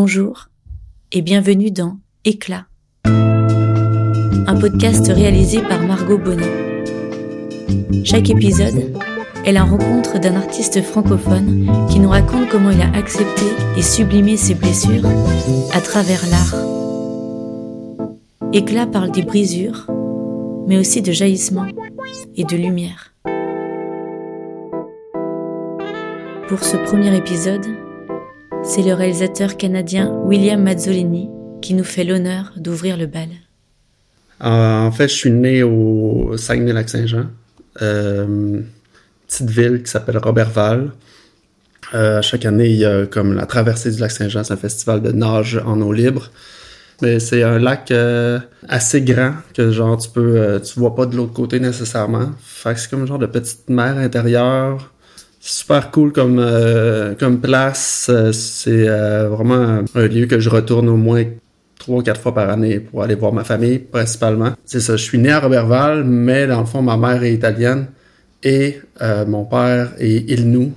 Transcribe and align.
Bonjour 0.00 0.46
et 1.10 1.22
bienvenue 1.22 1.72
dans 1.72 1.98
Éclat, 2.24 2.66
un 3.04 4.56
podcast 4.60 5.08
réalisé 5.08 5.60
par 5.60 5.82
Margot 5.82 6.18
Bonnet. 6.18 6.84
Chaque 8.04 8.30
épisode 8.30 8.96
est 9.44 9.50
la 9.50 9.64
rencontre 9.64 10.20
d'un 10.20 10.36
artiste 10.36 10.80
francophone 10.82 11.66
qui 11.90 11.98
nous 11.98 12.10
raconte 12.10 12.48
comment 12.48 12.70
il 12.70 12.80
a 12.80 12.92
accepté 12.92 13.42
et 13.76 13.82
sublimé 13.82 14.36
ses 14.36 14.54
blessures 14.54 15.04
à 15.72 15.80
travers 15.80 16.22
l'art. 16.30 16.54
Éclat 18.52 18.86
parle 18.86 19.10
des 19.10 19.22
brisures, 19.22 19.88
mais 20.68 20.78
aussi 20.78 21.02
de 21.02 21.10
jaillissement 21.10 21.66
et 22.36 22.44
de 22.44 22.56
lumière. 22.56 23.16
Pour 26.46 26.62
ce 26.62 26.76
premier 26.76 27.16
épisode, 27.16 27.66
c'est 28.62 28.82
le 28.82 28.92
réalisateur 28.92 29.56
canadien 29.56 30.10
William 30.24 30.62
Mazzolini 30.62 31.28
qui 31.62 31.74
nous 31.74 31.84
fait 31.84 32.04
l'honneur 32.04 32.52
d'ouvrir 32.56 32.96
le 32.96 33.06
bal. 33.06 33.28
Euh, 34.42 34.80
en 34.86 34.92
fait, 34.92 35.08
je 35.08 35.14
suis 35.14 35.30
né 35.30 35.62
au 35.62 36.36
Saguenay-Lac-Saint-Jean, 36.36 37.26
euh, 37.82 38.60
petite 39.26 39.50
ville 39.50 39.82
qui 39.82 39.90
s'appelle 39.90 40.18
Robertval. 40.18 40.92
Euh, 41.94 42.22
chaque 42.22 42.44
année, 42.44 42.68
il 42.68 42.76
y 42.76 42.84
a 42.84 43.06
comme 43.06 43.34
la 43.34 43.46
traversée 43.46 43.90
du 43.90 43.98
lac 43.98 44.10
Saint-Jean, 44.10 44.44
c'est 44.44 44.54
un 44.54 44.58
festival 44.58 45.02
de 45.02 45.12
nage 45.12 45.60
en 45.64 45.80
eau 45.80 45.92
libre. 45.92 46.30
Mais 47.00 47.20
c'est 47.20 47.42
un 47.42 47.58
lac 47.58 47.90
euh, 47.90 48.40
assez 48.68 49.02
grand 49.02 49.34
que 49.54 49.70
genre 49.70 49.96
tu 49.98 50.10
peux 50.10 50.60
tu 50.64 50.80
vois 50.80 50.96
pas 50.96 51.06
de 51.06 51.16
l'autre 51.16 51.32
côté 51.32 51.60
nécessairement. 51.60 52.30
Fait 52.40 52.74
que 52.74 52.80
c'est 52.80 52.90
comme 52.90 53.02
un 53.02 53.06
genre 53.06 53.20
de 53.20 53.26
petite 53.26 53.68
mer 53.70 53.96
intérieure. 53.98 54.92
Super 55.50 55.90
cool 55.90 56.12
comme 56.12 56.38
euh, 56.38 57.14
comme 57.14 57.40
place. 57.40 58.10
c'est 58.32 58.86
vraiment 59.28 59.82
un 59.94 60.06
lieu 60.06 60.26
que 60.26 60.38
je 60.38 60.50
retourne 60.50 60.88
au 60.88 60.96
moins 60.96 61.24
trois 61.78 61.98
ou 61.98 62.02
quatre 62.02 62.20
fois 62.20 62.34
par 62.34 62.50
année 62.50 62.80
pour 62.80 63.02
aller 63.02 63.14
voir 63.14 63.32
ma 63.32 63.44
famille 63.44 63.78
principalement. 63.78 64.52
C'est 64.64 64.80
ça, 64.80 64.96
je 64.96 65.02
suis 65.02 65.18
né 65.18 65.30
à 65.30 65.40
Robertval, 65.40 66.04
mais 66.04 66.46
dans 66.46 66.60
le 66.60 66.66
fond 66.66 66.82
ma 66.82 66.96
mère 66.96 67.22
est 67.22 67.32
italienne 67.32 67.86
et 68.42 68.80
mon 69.26 69.44
père 69.44 69.92
est 69.98 70.30
Ilnou, 70.30 70.72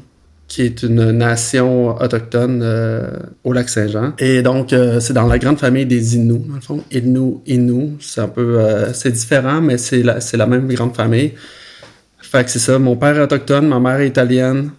qui 0.51 0.63
est 0.63 0.83
une 0.83 1.11
nation 1.11 1.95
autochtone 2.01 2.59
euh, 2.61 3.07
au 3.45 3.53
lac 3.53 3.69
Saint-Jean. 3.69 4.11
Et 4.19 4.41
donc, 4.41 4.73
euh, 4.73 4.99
c'est 4.99 5.13
dans 5.13 5.25
la 5.25 5.39
grande 5.39 5.57
famille 5.57 5.85
des 5.85 6.17
Inuits, 6.17 6.43
dans 6.45 6.55
le 6.55 6.61
fond. 6.61 6.83
Inuit, 6.91 7.39
Inuit, 7.47 7.95
c'est 8.01 8.19
un 8.19 8.27
peu... 8.27 8.59
Euh, 8.59 8.91
c'est 8.91 9.13
différent, 9.13 9.61
mais 9.61 9.77
c'est 9.77 10.03
la, 10.03 10.19
c'est 10.19 10.35
la 10.35 10.47
même 10.47 10.67
grande 10.67 10.93
famille. 10.93 11.31
Fait 12.31 12.45
que 12.45 12.49
c'est 12.49 12.59
ça, 12.59 12.79
mon 12.79 12.95
père 12.95 13.17
est 13.17 13.23
autochtone, 13.23 13.67
ma 13.67 13.81
mère 13.81 13.99
est 13.99 14.07
italienne. 14.07 14.71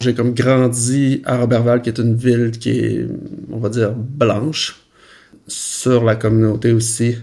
J'ai 0.00 0.12
comme 0.12 0.34
grandi 0.34 1.22
à 1.24 1.36
Robertval, 1.36 1.82
qui 1.82 1.90
est 1.90 1.98
une 1.98 2.16
ville 2.16 2.50
qui 2.50 2.70
est, 2.70 3.06
on 3.52 3.58
va 3.58 3.68
dire, 3.68 3.92
blanche, 3.92 4.74
sur 5.46 6.02
la 6.02 6.16
communauté 6.16 6.72
aussi 6.72 7.16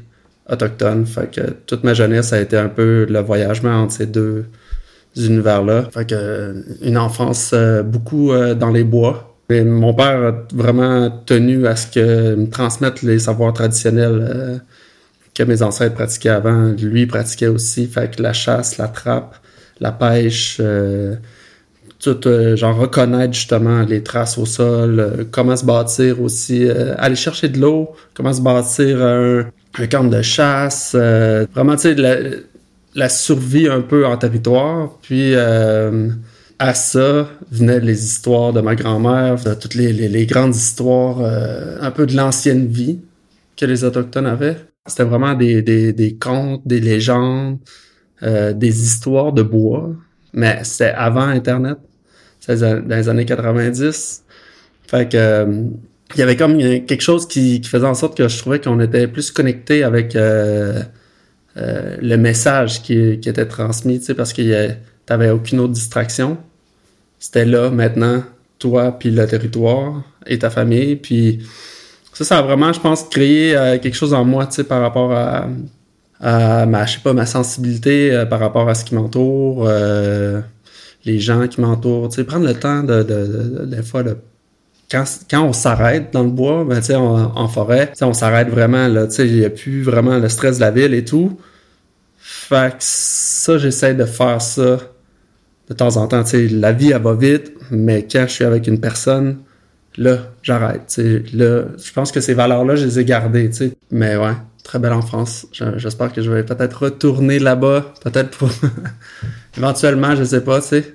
autochtone. 0.50 1.06
Fait 1.06 1.30
que 1.30 1.42
toute 1.66 1.84
ma 1.84 1.94
jeunesse 1.94 2.32
a 2.32 2.40
été 2.40 2.56
un 2.56 2.70
peu 2.70 3.08
le 3.10 3.20
voyagement 3.20 3.82
entre 3.82 3.92
ces 3.92 4.06
deux 4.06 4.46
univers-là. 5.18 5.90
Fait 5.92 6.08
que 6.08 6.64
une 6.82 6.98
enfance 6.98 7.52
euh, 7.54 7.84
beaucoup 7.84 8.32
euh, 8.32 8.54
dans 8.56 8.72
les 8.72 8.86
bois. 8.86 9.36
Mon 9.50 9.94
père 9.94 10.24
a 10.24 10.34
vraiment 10.54 11.10
tenu 11.26 11.68
à 11.68 11.76
ce 11.76 11.88
que 11.88 12.36
me 12.36 12.50
transmette 12.50 13.02
les 13.02 13.20
savoirs 13.20 13.52
traditionnels 13.52 14.30
euh, 14.30 14.58
que 15.34 15.44
mes 15.44 15.62
ancêtres 15.62 15.96
pratiquaient 15.96 16.30
avant. 16.30 16.74
Lui 16.82 17.06
pratiquait 17.06 17.48
aussi. 17.48 17.86
Fait 17.88 18.16
que 18.16 18.24
la 18.24 18.32
chasse, 18.32 18.78
la 18.78 18.88
trappe, 18.88 19.36
la 19.80 19.92
pêche, 19.92 20.62
tout 22.00 22.22
genre 22.56 22.78
reconnaître 22.78 23.34
justement 23.34 23.84
les 23.84 24.04
traces 24.04 24.38
au 24.38 24.46
sol, 24.46 25.28
comment 25.32 25.56
se 25.56 25.66
bâtir 25.66 26.22
aussi, 26.22 26.70
aller 26.70 27.16
chercher 27.16 27.50
de 27.50 27.60
l'eau, 27.60 27.94
comment 28.14 28.34
se 28.34 28.42
bâtir 28.42 29.02
un, 29.04 29.46
un 29.78 29.88
camp 29.88 30.04
de 30.04 30.22
chasse, 30.22 30.96
vraiment 30.96 31.76
tu 31.76 31.96
sais 31.96 31.96
la 32.98 33.10
survie 33.10 33.68
un 33.68 33.82
peu 33.82 34.06
en 34.06 34.18
territoire. 34.18 34.98
Puis 35.02 35.34
euh, 35.36 36.10
à 36.60 36.74
ça 36.74 37.30
venaient 37.52 37.80
les 37.80 38.04
histoires 38.04 38.52
de 38.52 38.60
ma 38.60 38.76
grand-mère, 38.76 39.36
toutes 39.60 39.76
les, 39.76 40.26
grandes 40.26 40.56
histoires, 40.56 41.22
euh, 41.22 41.78
un 41.80 41.92
peu 41.92 42.08
de 42.08 42.16
l'ancienne 42.16 42.68
vie 42.68 43.00
que 43.56 43.66
les 43.66 43.84
Autochtones 43.84 44.26
avaient. 44.26 44.58
C'était 44.88 45.04
vraiment 45.04 45.36
des, 45.36 45.62
des, 45.62 46.18
contes, 46.20 46.62
des 46.66 46.80
légendes, 46.80 47.60
euh, 48.24 48.54
des 48.54 48.84
histoires 48.84 49.34
de 49.34 49.44
bois. 49.44 49.92
Mais 50.34 50.60
c'était 50.64 50.92
avant 50.92 51.22
Internet. 51.22 51.78
C'était 52.40 52.82
dans 52.82 52.96
les 52.96 53.10
années 53.10 53.26
90. 53.26 54.24
Fait 54.88 55.12
que 55.12 55.66
il 56.16 56.20
y 56.20 56.24
avait 56.24 56.38
comme 56.38 56.58
quelque 56.58 57.02
chose 57.02 57.28
qui, 57.28 57.62
faisait 57.64 57.86
en 57.86 57.94
sorte 57.94 58.18
que 58.18 58.28
je 58.28 58.38
trouvais 58.38 58.62
qu'on 58.62 58.80
était 58.80 59.08
plus 59.08 59.30
connecté 59.32 59.84
avec 59.84 60.16
euh, 60.16 60.82
le 61.56 62.16
message 62.16 62.82
qui, 62.82 62.98
était 62.98 63.46
transmis, 63.46 64.00
tu 64.00 64.06
sais, 64.06 64.14
parce 64.14 64.32
que 64.32 64.70
t'avais 65.06 65.30
aucune 65.30 65.60
autre 65.60 65.74
distraction. 65.74 66.38
C'était 67.20 67.46
là, 67.46 67.70
maintenant, 67.72 68.24
toi, 68.60 68.98
puis 68.98 69.12
le 69.12 69.26
territoire 69.28 70.04
et 70.26 70.40
ta 70.40 70.50
famille, 70.50 70.96
puis 70.96 71.40
ça, 72.14 72.24
ça 72.24 72.38
a 72.40 72.42
vraiment, 72.42 72.72
je 72.74 72.80
pense, 72.80 73.04
créé 73.04 73.56
euh, 73.56 73.78
quelque 73.80 73.96
chose 73.96 74.14
en 74.14 74.24
moi, 74.24 74.46
tu 74.48 74.56
sais, 74.56 74.64
par 74.64 74.82
rapport 74.82 75.12
à, 75.12 75.48
à 76.20 76.66
ma, 76.66 76.86
je 76.86 76.94
sais 76.96 77.00
pas, 77.00 77.14
ma 77.14 77.26
sensibilité 77.26 78.12
euh, 78.12 78.26
par 78.26 78.40
rapport 78.40 78.68
à 78.70 78.76
ce 78.76 78.86
qui 78.86 78.96
m'entoure, 78.96 79.70
les 81.06 81.20
gens 81.20 81.48
qui 81.48 81.62
m'entourent, 81.62 82.10
tu 82.10 82.16
sais, 82.16 82.24
prendre 82.24 82.46
le 82.46 82.54
temps 82.54 82.84
de, 82.84 83.04
de, 83.04 83.26
de, 83.26 83.66
des 83.66 83.82
fois, 83.82 84.04
quand, 84.92 85.04
quand 85.30 85.44
on 85.44 85.54
s'arrête 85.54 86.12
dans 86.12 86.24
le 86.24 86.30
bois, 86.30 86.66
ben, 86.66 86.82
sais, 86.82 86.96
en 86.96 87.48
forêt, 87.48 87.92
on 88.02 88.14
s'arrête 88.14 88.50
vraiment, 88.50 88.88
il 88.88 89.34
n'y 89.36 89.46
a 89.46 89.50
plus 89.50 89.84
vraiment 89.84 90.18
le 90.18 90.30
stress 90.30 90.58
de 90.58 90.62
la 90.62 90.72
ville 90.72 90.94
et 90.94 91.06
tout. 91.06 91.38
Fait 92.18 92.72
que 92.72 92.78
ça, 92.80 93.58
j'essaie 93.58 93.94
de 93.94 94.06
faire 94.06 94.42
ça 94.42 94.80
de 95.70 95.74
temps 95.74 95.98
en 95.98 96.08
temps. 96.08 96.24
Tu 96.24 96.30
sais, 96.30 96.48
la 96.48 96.72
vie, 96.74 96.92
elle 96.92 97.02
va 97.02 97.14
vite, 97.14 97.54
mais 97.72 98.06
quand 98.10 98.26
je 98.28 98.34
suis 98.34 98.44
avec 98.46 98.68
une 98.68 98.80
personne, 98.80 99.38
là, 99.98 100.20
j'arrête. 100.44 101.00
Là, 101.34 101.64
je 101.82 101.94
pense 101.94 102.12
que 102.12 102.22
ces 102.22 102.34
valeurs-là, 102.34 102.76
je 102.76 102.86
les 102.86 103.00
ai 103.00 103.06
gardées, 103.06 103.50
tu 103.50 103.56
sais. 103.56 103.72
Mais 103.92 104.16
ouais, 104.18 104.34
très 104.68 104.80
belle 104.80 104.94
enfance. 104.94 105.48
J'espère 105.52 106.14
que 106.14 106.22
je 106.22 106.30
vais 106.30 106.44
peut-être 106.44 106.84
retourner 106.84 107.40
là-bas, 107.40 107.94
peut-être 108.04 108.38
pour... 108.38 108.50
Éventuellement, 109.58 110.16
je 110.16 110.24
sais 110.24 110.44
pas, 110.44 110.62
tu 110.62 110.68
sais. 110.68 110.94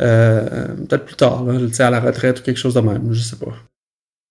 Euh, 0.00 0.66
peut-être 0.88 1.04
plus 1.04 1.16
tard, 1.16 1.44
là, 1.44 1.86
à 1.86 1.90
la 1.90 2.00
retraite 2.00 2.40
ou 2.40 2.42
quelque 2.42 2.56
chose 2.56 2.74
de 2.74 2.80
même, 2.80 3.12
je 3.12 3.20
sais 3.20 3.36
pas. 3.36 3.52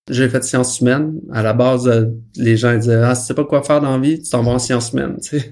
J'ai 0.10 0.28
fait 0.30 0.44
sciences 0.44 0.80
humaines. 0.80 1.20
À 1.34 1.44
la 1.44 1.54
base, 1.54 1.88
euh, 1.88 2.06
les 2.36 2.58
gens 2.58 2.76
disaient 2.76 3.02
Ah, 3.04 3.16
tu 3.16 3.24
sais 3.24 3.34
pas 3.34 3.44
quoi 3.44 3.62
faire 3.62 3.82
dans 3.82 3.92
la 3.92 4.02
vie, 4.02 4.22
tu 4.22 4.30
t'en 4.30 4.42
vas 4.44 4.52
en 4.52 4.60
sciences 4.60 4.92
humaines, 4.94 5.18
tu 5.22 5.40
sais. 5.40 5.52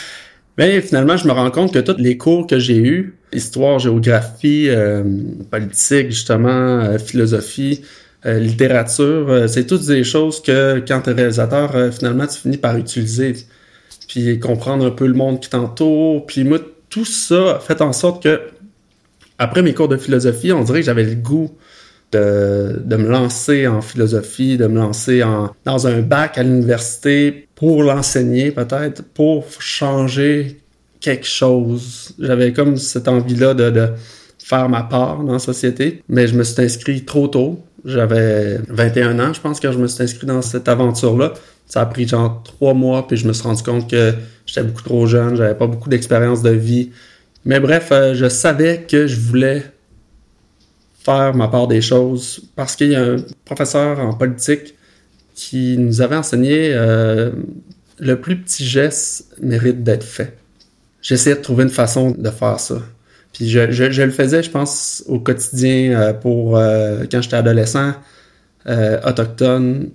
Mais 0.58 0.80
finalement, 0.80 1.16
je 1.16 1.26
me 1.26 1.32
rends 1.32 1.50
compte 1.50 1.74
que 1.74 1.78
tous 1.78 1.98
les 1.98 2.16
cours 2.16 2.46
que 2.46 2.58
j'ai 2.58 2.78
eus, 2.78 3.18
histoire, 3.32 3.78
géographie, 3.78 4.68
euh, 4.70 5.02
politique, 5.50 6.10
justement, 6.10 6.48
euh, 6.48 6.98
philosophie, 6.98 7.82
littérature, 8.26 9.48
c'est 9.48 9.66
toutes 9.66 9.86
des 9.86 10.04
choses 10.04 10.42
que 10.42 10.82
quand 10.86 11.02
tu 11.02 11.10
es 11.10 11.12
réalisateur, 11.12 11.92
finalement, 11.92 12.26
tu 12.26 12.38
finis 12.38 12.58
par 12.58 12.76
utiliser. 12.76 13.34
Puis 14.08 14.38
comprendre 14.38 14.86
un 14.86 14.90
peu 14.90 15.06
le 15.06 15.14
monde 15.14 15.40
qui 15.40 15.50
t'entoure. 15.50 16.26
Puis 16.26 16.44
moi, 16.44 16.58
tout 16.90 17.04
ça 17.04 17.60
fait 17.60 17.80
en 17.82 17.92
sorte 17.92 18.22
que, 18.22 18.40
après 19.38 19.62
mes 19.62 19.74
cours 19.74 19.88
de 19.88 19.96
philosophie, 19.96 20.52
on 20.52 20.64
dirait 20.64 20.80
que 20.80 20.86
j'avais 20.86 21.04
le 21.04 21.14
goût 21.14 21.50
de, 22.12 22.80
de, 22.84 22.96
me 22.96 23.08
lancer 23.08 23.66
en 23.66 23.82
philosophie, 23.82 24.56
de 24.56 24.66
me 24.66 24.78
lancer 24.78 25.22
en, 25.22 25.50
dans 25.64 25.86
un 25.86 26.00
bac 26.00 26.38
à 26.38 26.42
l'université 26.42 27.48
pour 27.54 27.82
l'enseigner 27.82 28.52
peut-être, 28.52 29.02
pour 29.02 29.44
changer 29.58 30.60
quelque 31.00 31.26
chose. 31.26 32.14
J'avais 32.18 32.52
comme 32.52 32.76
cette 32.76 33.08
envie-là 33.08 33.54
de, 33.54 33.70
de, 33.70 33.88
faire 34.38 34.68
ma 34.68 34.84
part 34.84 35.24
dans 35.24 35.32
la 35.32 35.38
société, 35.40 36.02
mais 36.08 36.28
je 36.28 36.36
me 36.36 36.44
suis 36.44 36.62
inscrit 36.62 37.04
trop 37.04 37.26
tôt. 37.26 37.64
J'avais 37.86 38.58
21 38.68 39.20
ans, 39.20 39.32
je 39.32 39.40
pense, 39.40 39.60
quand 39.60 39.70
je 39.70 39.78
me 39.78 39.86
suis 39.86 40.02
inscrit 40.02 40.26
dans 40.26 40.42
cette 40.42 40.66
aventure-là. 40.68 41.34
Ça 41.66 41.82
a 41.82 41.86
pris 41.86 42.06
genre 42.06 42.42
trois 42.42 42.74
mois, 42.74 43.06
puis 43.06 43.16
je 43.16 43.28
me 43.28 43.32
suis 43.32 43.44
rendu 43.44 43.62
compte 43.62 43.88
que 43.88 44.12
j'étais 44.44 44.64
beaucoup 44.64 44.82
trop 44.82 45.06
jeune, 45.06 45.36
j'avais 45.36 45.54
pas 45.54 45.68
beaucoup 45.68 45.88
d'expérience 45.88 46.42
de 46.42 46.50
vie. 46.50 46.90
Mais 47.44 47.60
bref, 47.60 47.88
euh, 47.92 48.12
je 48.12 48.28
savais 48.28 48.82
que 48.88 49.06
je 49.06 49.20
voulais 49.20 49.62
faire 51.04 51.32
ma 51.34 51.46
part 51.46 51.68
des 51.68 51.80
choses 51.80 52.42
parce 52.56 52.74
qu'il 52.74 52.90
y 52.90 52.96
a 52.96 53.02
un 53.04 53.16
professeur 53.44 54.00
en 54.00 54.14
politique 54.14 54.74
qui 55.36 55.78
nous 55.78 56.00
avait 56.00 56.16
enseigné 56.16 56.72
euh, 56.72 57.30
le 58.00 58.20
plus 58.20 58.36
petit 58.36 58.64
geste 58.64 59.32
mérite 59.40 59.84
d'être 59.84 60.04
fait. 60.04 60.36
J'essayais 61.02 61.36
de 61.36 61.40
trouver 61.40 61.62
une 61.62 61.70
façon 61.70 62.10
de 62.10 62.30
faire 62.30 62.58
ça. 62.58 62.80
Puis 63.36 63.50
je, 63.50 63.70
je, 63.70 64.02
le 64.02 64.10
faisais, 64.10 64.42
je 64.42 64.50
pense, 64.50 65.04
au 65.08 65.20
quotidien 65.20 65.92
euh, 65.92 66.12
pour 66.14 66.56
euh, 66.56 67.04
quand 67.10 67.20
j'étais 67.20 67.36
adolescent, 67.36 67.92
autochtone. 69.04 69.90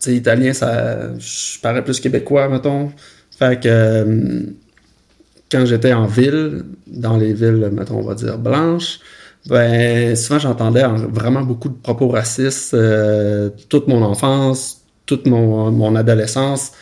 Tu 0.00 0.10
italien, 0.12 0.52
ça, 0.52 1.16
je 1.18 1.60
parais 1.60 1.84
plus 1.84 2.00
québécois, 2.00 2.48
mettons. 2.48 2.90
Fait 3.38 3.62
que 3.62 4.46
quand 5.50 5.64
j'étais 5.64 5.92
en 5.92 6.06
ville, 6.06 6.64
dans 6.86 7.16
les 7.16 7.32
villes, 7.32 7.70
mettons, 7.72 7.98
on 7.98 8.02
va 8.02 8.14
dire 8.14 8.38
blanches, 8.38 8.98
ben 9.48 10.14
souvent 10.16 10.38
j'entendais 10.38 10.84
vraiment 10.84 11.42
beaucoup 11.42 11.68
de 11.68 11.74
propos 11.74 12.08
racistes 12.08 12.74
euh, 12.74 13.48
toute 13.68 13.88
mon 13.88 14.02
enfance, 14.02 14.82
toute 15.06 15.26
mon, 15.26 15.70
mon 15.70 15.96
adolescence. 15.96 16.72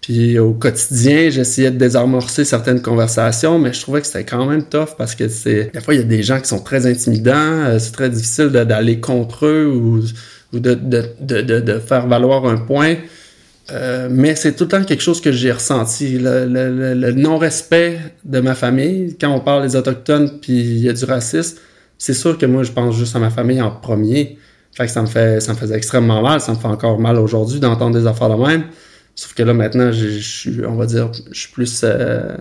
Puis 0.00 0.38
au 0.38 0.52
quotidien, 0.52 1.28
j'essayais 1.28 1.70
de 1.70 1.76
désamorcer 1.76 2.44
certaines 2.44 2.80
conversations, 2.80 3.58
mais 3.58 3.72
je 3.72 3.82
trouvais 3.82 4.00
que 4.00 4.06
c'était 4.06 4.24
quand 4.24 4.46
même 4.46 4.64
tough 4.64 4.96
parce 4.96 5.14
que 5.14 5.28
c'est 5.28 5.70
des 5.74 5.80
fois 5.80 5.94
il 5.94 5.98
y 5.98 6.02
a 6.02 6.06
des 6.06 6.22
gens 6.22 6.40
qui 6.40 6.48
sont 6.48 6.60
très 6.60 6.86
intimidants, 6.86 7.34
euh, 7.34 7.78
c'est 7.78 7.92
très 7.92 8.08
difficile 8.08 8.46
d'aller 8.46 8.98
contre 8.98 9.46
eux 9.46 9.66
ou, 9.66 10.02
ou 10.54 10.58
de, 10.58 10.74
de, 10.74 11.04
de, 11.20 11.60
de, 11.60 11.78
faire 11.78 12.06
valoir 12.06 12.46
un 12.46 12.56
point. 12.56 12.96
Euh, 13.72 14.08
mais 14.10 14.34
c'est 14.34 14.54
tout 14.56 14.64
le 14.64 14.68
temps 14.70 14.84
quelque 14.84 15.02
chose 15.02 15.20
que 15.20 15.32
j'ai 15.32 15.52
ressenti. 15.52 16.18
Le, 16.18 16.46
le, 16.46 16.94
le 16.94 17.12
non-respect 17.12 17.98
de 18.24 18.40
ma 18.40 18.54
famille, 18.54 19.16
quand 19.20 19.30
on 19.30 19.40
parle 19.40 19.62
des 19.62 19.76
Autochtones 19.76 20.40
puis 20.40 20.58
il 20.58 20.78
y 20.78 20.88
a 20.88 20.92
du 20.92 21.04
racisme, 21.04 21.58
c'est 21.98 22.14
sûr 22.14 22.38
que 22.38 22.46
moi, 22.46 22.62
je 22.62 22.72
pense 22.72 22.96
juste 22.96 23.14
à 23.14 23.18
ma 23.18 23.30
famille 23.30 23.60
en 23.60 23.70
premier. 23.70 24.38
Fait 24.72 24.86
que 24.86 24.90
ça 24.90 25.02
me 25.02 25.06
fait, 25.06 25.40
ça 25.40 25.52
me 25.52 25.58
faisait 25.58 25.76
extrêmement 25.76 26.22
mal. 26.22 26.40
Ça 26.40 26.52
me 26.52 26.56
fait 26.56 26.66
encore 26.66 26.98
mal 26.98 27.18
aujourd'hui 27.18 27.60
d'entendre 27.60 27.96
des 27.98 28.06
affaires 28.06 28.30
de 28.30 28.42
même. 28.42 28.64
Sauf 29.14 29.34
que 29.34 29.42
là, 29.42 29.52
maintenant, 29.52 29.92
je 29.92 30.08
suis, 30.18 30.64
on 30.64 30.76
va 30.76 30.86
dire, 30.86 31.10
je 31.30 31.40
suis 31.40 31.52
plus 31.52 31.82
euh, 31.84 32.36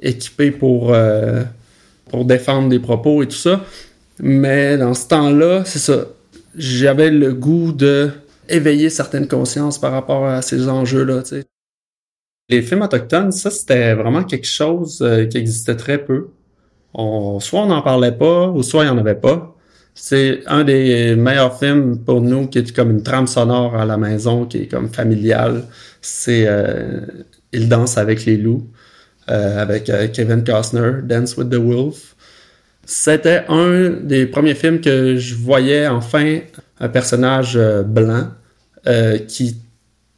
équipé 0.00 0.50
pour, 0.50 0.94
euh, 0.94 1.42
pour 2.10 2.24
défendre 2.24 2.68
des 2.68 2.78
propos 2.78 3.22
et 3.22 3.28
tout 3.28 3.36
ça. 3.36 3.64
Mais 4.18 4.76
dans 4.78 4.94
ce 4.94 5.08
temps-là, 5.08 5.64
c'est 5.64 5.78
ça. 5.78 6.06
J'avais 6.56 7.10
le 7.10 7.32
goût 7.32 7.72
de 7.72 8.10
éveiller 8.48 8.90
certaines 8.90 9.26
consciences 9.26 9.78
par 9.78 9.92
rapport 9.92 10.26
à 10.26 10.42
ces 10.42 10.68
enjeux-là. 10.68 11.22
Les 12.48 12.62
films 12.62 12.82
autochtones, 12.82 13.32
ça, 13.32 13.50
c'était 13.50 13.94
vraiment 13.94 14.24
quelque 14.24 14.46
chose 14.46 15.00
euh, 15.02 15.26
qui 15.26 15.38
existait 15.38 15.76
très 15.76 15.98
peu. 15.98 16.28
Soit 16.94 17.62
on 17.62 17.66
n'en 17.66 17.80
parlait 17.80 18.12
pas, 18.12 18.48
ou 18.48 18.62
soit 18.62 18.84
il 18.84 18.90
n'y 18.90 18.92
en 18.92 18.98
avait 18.98 19.14
pas. 19.14 19.56
C'est 19.94 20.42
un 20.46 20.64
des 20.64 21.14
meilleurs 21.16 21.58
films 21.58 21.98
pour 21.98 22.20
nous 22.20 22.46
qui 22.46 22.58
est 22.58 22.74
comme 22.74 22.90
une 22.90 23.02
trame 23.02 23.26
sonore 23.26 23.76
à 23.76 23.84
la 23.84 23.96
maison, 23.98 24.46
qui 24.46 24.58
est 24.58 24.66
comme 24.66 24.88
familiale. 24.88 25.64
C'est 26.00 26.44
euh, 26.46 27.00
Il 27.52 27.68
danse 27.68 27.98
avec 27.98 28.24
les 28.24 28.36
loups, 28.36 28.66
euh, 29.30 29.60
avec 29.60 29.90
Kevin 30.12 30.44
Costner, 30.44 31.02
Dance 31.04 31.36
with 31.36 31.50
the 31.50 31.56
Wolf. 31.56 32.16
C'était 32.84 33.44
un 33.48 33.90
des 33.90 34.26
premiers 34.26 34.54
films 34.54 34.80
que 34.80 35.16
je 35.16 35.34
voyais 35.34 35.86
enfin 35.86 36.40
un 36.80 36.88
personnage 36.88 37.58
blanc 37.86 38.28
euh, 38.88 39.18
qui 39.18 39.58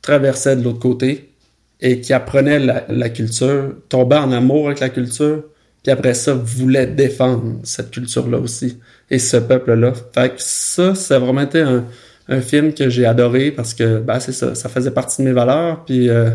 traversait 0.01 0.57
de 0.57 0.63
l'autre 0.63 0.79
côté 0.79 1.35
et 1.83 2.01
qui 2.01 2.15
apprenait 2.15 2.59
la, 2.59 3.11
culture, 3.11 3.75
tombait 3.91 4.17
en 4.17 4.33
amour 4.33 4.69
avec 4.69 4.81
la 4.81 4.89
culture, 4.89 5.45
puis 5.85 5.93
après 5.93 6.15
ça 6.15 6.35
voulait 6.35 6.87
défendre 6.87 7.61
cette 7.63 7.93
culture-là 7.93 8.39
aussi 8.39 8.79
et 9.11 9.21
ce 9.21 9.37
peuple-là. 9.37 9.93
Fait 10.13 10.31
que 10.31 10.37
ça, 10.39 10.97
ça 10.97 11.17
a 11.17 11.19
vraiment 11.21 11.43
été 11.43 11.61
un, 11.61 11.85
un 12.29 12.41
film 12.41 12.75
que 12.75 12.89
j'ai 12.89 13.07
adoré 13.07 13.53
parce 13.53 13.75
que 13.75 14.01
ben, 14.01 14.19
c'est 14.19 14.33
ça, 14.33 14.57
ça 14.57 14.69
faisait 14.69 14.91
partie 14.91 15.23
de 15.23 15.29
mes 15.29 15.33
valeurs, 15.33 15.85
puis 15.85 16.09
euh, 16.09 16.31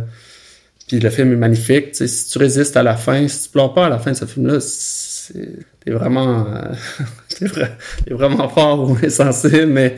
puis 0.87 0.99
le 0.99 1.09
film 1.11 1.31
est 1.33 1.35
magnifique. 1.35 1.95
si 1.95 2.29
tu 2.29 2.37
résistes 2.39 2.75
à 2.75 2.81
la 2.81 2.95
fin, 2.95 3.27
si 3.27 3.43
tu 3.43 3.49
pleures 3.49 3.73
pas 3.75 3.85
à 3.85 3.89
la 3.89 3.99
fin 3.99 4.11
de 4.11 4.15
ce 4.17 4.25
film-là, 4.25 4.59
t'es 5.33 5.91
vraiment 5.91 6.45
euh, 6.47 6.73
vraiment 8.11 8.49
fort 8.49 8.89
ou 8.89 9.09
sensible 9.09 9.67
mais 9.67 9.95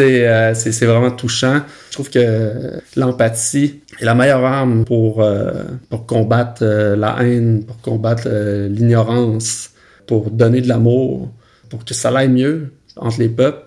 euh, 0.00 0.52
c'est 0.54 0.72
c'est 0.72 0.86
vraiment 0.86 1.10
touchant. 1.10 1.62
Je 1.88 1.92
trouve 1.92 2.10
que 2.10 2.80
l'empathie 2.96 3.80
est 4.00 4.04
la 4.04 4.14
meilleure 4.14 4.44
arme 4.44 4.84
pour 4.84 5.22
euh, 5.22 5.64
pour 5.90 6.06
combattre 6.06 6.64
la 6.64 7.22
haine 7.22 7.64
pour 7.64 7.80
combattre 7.80 8.28
l'ignorance 8.68 9.70
pour 10.06 10.30
donner 10.30 10.60
de 10.60 10.68
l'amour 10.68 11.32
pour 11.68 11.84
que 11.84 11.94
ça 11.94 12.10
aille 12.16 12.28
mieux 12.28 12.72
entre 12.96 13.20
les 13.20 13.28
peuples 13.28 13.64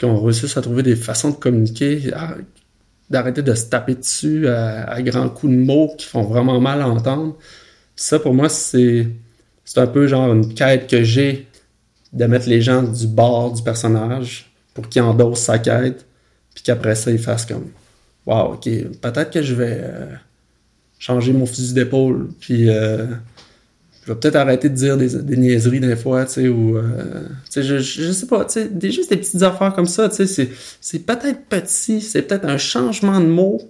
qu'on 0.00 0.20
réussisse 0.20 0.56
à 0.56 0.62
trouver 0.62 0.82
des 0.82 0.96
façons 0.96 1.30
de 1.30 1.36
communiquer 1.36 2.12
d'arrêter 3.08 3.42
de 3.42 3.54
se 3.54 3.66
taper 3.66 3.94
dessus 3.94 4.48
à, 4.48 4.90
à 4.90 5.00
grands 5.02 5.28
coups 5.28 5.52
de 5.52 5.58
mots 5.58 5.94
qui 5.96 6.06
font 6.06 6.22
vraiment 6.22 6.60
mal 6.60 6.82
à 6.82 6.88
entendre. 6.88 7.36
Ça 7.94 8.18
pour 8.18 8.34
moi 8.34 8.48
c'est 8.48 9.06
c'est 9.66 9.80
un 9.80 9.86
peu 9.86 10.06
genre 10.06 10.32
une 10.32 10.54
quête 10.54 10.86
que 10.88 11.02
j'ai 11.02 11.46
de 12.14 12.24
mettre 12.24 12.48
les 12.48 12.62
gens 12.62 12.82
du 12.82 13.06
bord 13.06 13.52
du 13.52 13.62
personnage 13.62 14.50
pour 14.72 14.88
qu'ils 14.88 15.02
endossent 15.02 15.40
sa 15.40 15.58
quête, 15.58 16.06
puis 16.54 16.64
qu'après 16.64 16.94
ça, 16.94 17.10
ils 17.10 17.18
fassent 17.18 17.44
comme 17.44 17.66
Wow, 18.24 18.54
ok, 18.54 18.64
peut-être 19.00 19.30
que 19.30 19.42
je 19.42 19.54
vais 19.54 19.78
euh, 19.82 20.06
changer 20.98 21.32
mon 21.32 21.46
fusil 21.46 21.74
d'épaule, 21.74 22.28
puis 22.40 22.68
euh, 22.68 23.06
je 24.02 24.12
vais 24.12 24.18
peut-être 24.18 24.36
arrêter 24.36 24.68
de 24.68 24.74
dire 24.74 24.96
des, 24.96 25.36
niaiseries 25.36 25.80
des 25.80 25.96
fois, 25.96 26.24
tu 26.24 26.32
sais, 26.32 26.48
ou, 26.48 26.76
euh, 26.76 27.28
tu 27.44 27.50
sais, 27.50 27.62
je, 27.62 27.78
je, 27.78 28.12
sais 28.12 28.26
pas, 28.26 28.44
tu 28.44 28.54
sais, 28.54 28.68
des, 28.68 28.90
juste 28.90 29.10
des 29.10 29.16
petites 29.16 29.42
affaires 29.42 29.74
comme 29.74 29.86
ça, 29.86 30.08
tu 30.08 30.16
sais, 30.16 30.26
c'est, 30.26 30.50
c'est 30.80 31.00
peut-être 31.00 31.44
petit, 31.48 32.00
c'est 32.00 32.22
peut-être 32.22 32.46
un 32.46 32.58
changement 32.58 33.20
de 33.20 33.26
mot, 33.26 33.60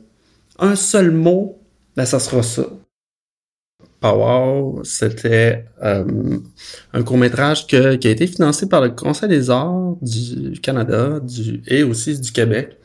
un 0.58 0.74
seul 0.74 1.10
mot, 1.10 1.58
ben 1.96 2.04
ça 2.04 2.18
sera 2.18 2.42
ça. 2.42 2.66
Power, 4.00 4.82
c'était 4.84 5.64
euh, 5.82 6.04
un 6.92 7.02
court-métrage 7.02 7.66
qui 7.66 7.76
a 7.76 7.92
été 7.92 8.26
financé 8.26 8.68
par 8.68 8.80
le 8.80 8.90
Conseil 8.90 9.28
des 9.28 9.50
arts 9.50 9.96
du 10.02 10.60
Canada 10.60 11.20
et 11.66 11.82
aussi 11.82 12.18
du 12.18 12.30
Québec, 12.30 12.76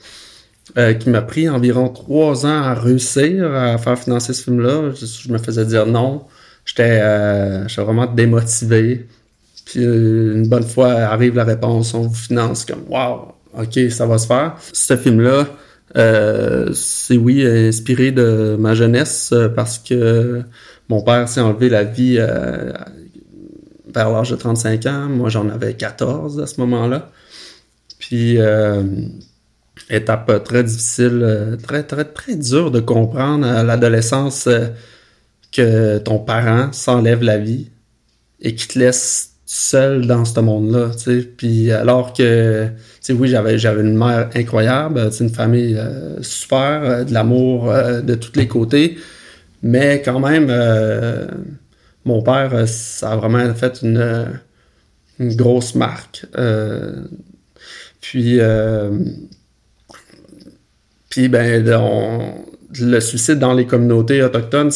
euh, 0.78 0.94
qui 0.94 1.10
m'a 1.10 1.22
pris 1.22 1.50
environ 1.50 1.90
trois 1.90 2.46
ans 2.46 2.62
à 2.64 2.74
réussir 2.74 3.54
à 3.54 3.78
faire 3.78 4.00
financer 4.00 4.34
ce 4.34 4.44
film-là. 4.44 4.92
Je, 4.94 5.32
me 5.32 5.38
faisais 5.38 5.66
dire 5.66 5.86
non. 5.86 6.24
J'étais 6.66 7.00
euh, 7.02 7.68
vraiment 7.78 8.06
démotivé. 8.06 9.08
Puis 9.66 9.84
une 9.84 10.48
bonne 10.48 10.64
fois 10.64 10.92
arrive 10.94 11.36
la 11.36 11.44
réponse, 11.44 11.94
on 11.94 12.02
vous 12.04 12.16
finance 12.16 12.66
comme 12.66 12.84
wow, 12.90 13.34
ok, 13.58 13.92
ça 13.92 14.06
va 14.06 14.18
se 14.18 14.28
faire. 14.28 14.56
Ce 14.72 14.96
film-là, 14.96 15.48
c'est 16.74 17.18
oui 17.18 17.46
inspiré 17.46 18.12
de 18.12 18.56
ma 18.58 18.76
jeunesse 18.76 19.34
parce 19.56 19.78
que 19.78 20.44
mon 20.92 21.02
père 21.02 21.30
s'est 21.30 21.40
enlevé 21.40 21.70
la 21.70 21.86
vie 21.86 22.18
euh, 22.20 22.74
vers 23.94 24.12
l'âge 24.12 24.30
de 24.30 24.36
35 24.36 24.86
ans. 24.88 25.08
Moi, 25.08 25.30
j'en 25.30 25.48
avais 25.48 25.74
14 25.74 26.42
à 26.42 26.46
ce 26.46 26.60
moment-là. 26.60 27.10
Puis, 27.98 28.38
euh, 28.38 28.84
étape 29.90 30.44
très 30.44 30.66
difficile, 30.66 31.22
euh, 31.24 31.56
très, 31.56 31.84
très, 31.84 32.04
très 32.04 32.36
dur 32.36 32.72
de 32.72 32.82
comprendre 32.82 33.48
à 33.48 33.64
l'adolescence 33.64 34.50
que 35.54 35.98
ton 36.00 36.20
parent 36.20 36.74
s'enlève 36.74 37.24
la 37.24 37.38
vie 37.38 37.70
et 38.42 38.54
qu'il 38.54 38.68
te 38.68 38.80
laisse 38.80 39.36
seul 39.46 40.08
dans 40.08 40.26
ce 40.26 40.40
monde-là, 40.42 40.92
Puis 41.38 41.72
alors 41.72 42.12
que, 42.12 42.68
oui, 43.10 43.30
j'avais, 43.30 43.58
j'avais 43.58 43.82
une 43.82 43.98
mère 43.98 44.30
incroyable, 44.36 45.10
une 45.20 45.30
famille 45.30 45.82
super, 46.22 47.06
de 47.06 47.14
l'amour 47.14 47.72
de 48.04 48.16
tous 48.16 48.32
les 48.36 48.48
côtés, 48.48 48.98
mais 49.64 50.02
quand 50.04 50.20
même, 50.20 50.48
euh, 50.50 51.28
mon 52.06 52.22
père, 52.22 52.54
euh, 52.54 52.66
ça 52.66 53.12
a 53.12 53.16
vraiment 53.16 53.54
fait 53.54 53.82
une, 53.84 54.40
une 55.20 55.36
grosse 55.36 55.76
marque. 55.76 56.26
Euh, 56.38 57.04
puis, 58.02 58.40
puis 61.10 61.28
ben, 61.30 61.64
le 62.80 63.00
suicide 63.00 63.38
dans 63.38 63.54
les 63.54 63.68
communautés 63.68 64.24
autochtones, 64.24 64.72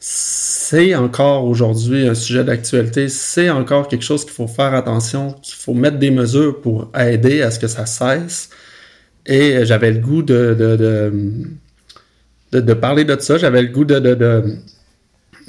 c'est 0.00 0.94
encore 0.96 1.44
aujourd'hui 1.44 2.08
un 2.08 2.14
sujet 2.14 2.42
d'actualité. 2.42 3.08
C'est 3.08 3.50
encore 3.50 3.86
quelque 3.86 4.02
chose 4.02 4.24
qu'il 4.24 4.34
faut 4.34 4.48
faire 4.48 4.74
attention, 4.74 5.32
qu'il 5.34 5.54
faut 5.54 5.74
mettre 5.74 5.98
des 5.98 6.10
mesures 6.10 6.60
pour 6.60 6.90
aider 6.98 7.42
à 7.42 7.52
ce 7.52 7.60
que 7.60 7.68
ça 7.68 7.86
cesse. 7.86 8.50
Et 9.26 9.64
j'avais 9.64 9.92
le 9.92 10.00
goût 10.00 10.22
de, 10.22 10.56
de, 10.58 10.76
de 10.76 11.12
de, 12.60 12.74
parler 12.74 13.04
de 13.04 13.18
ça. 13.18 13.38
J'avais 13.38 13.62
le 13.62 13.68
goût 13.68 13.84
de, 13.84 13.98
de, 13.98 14.14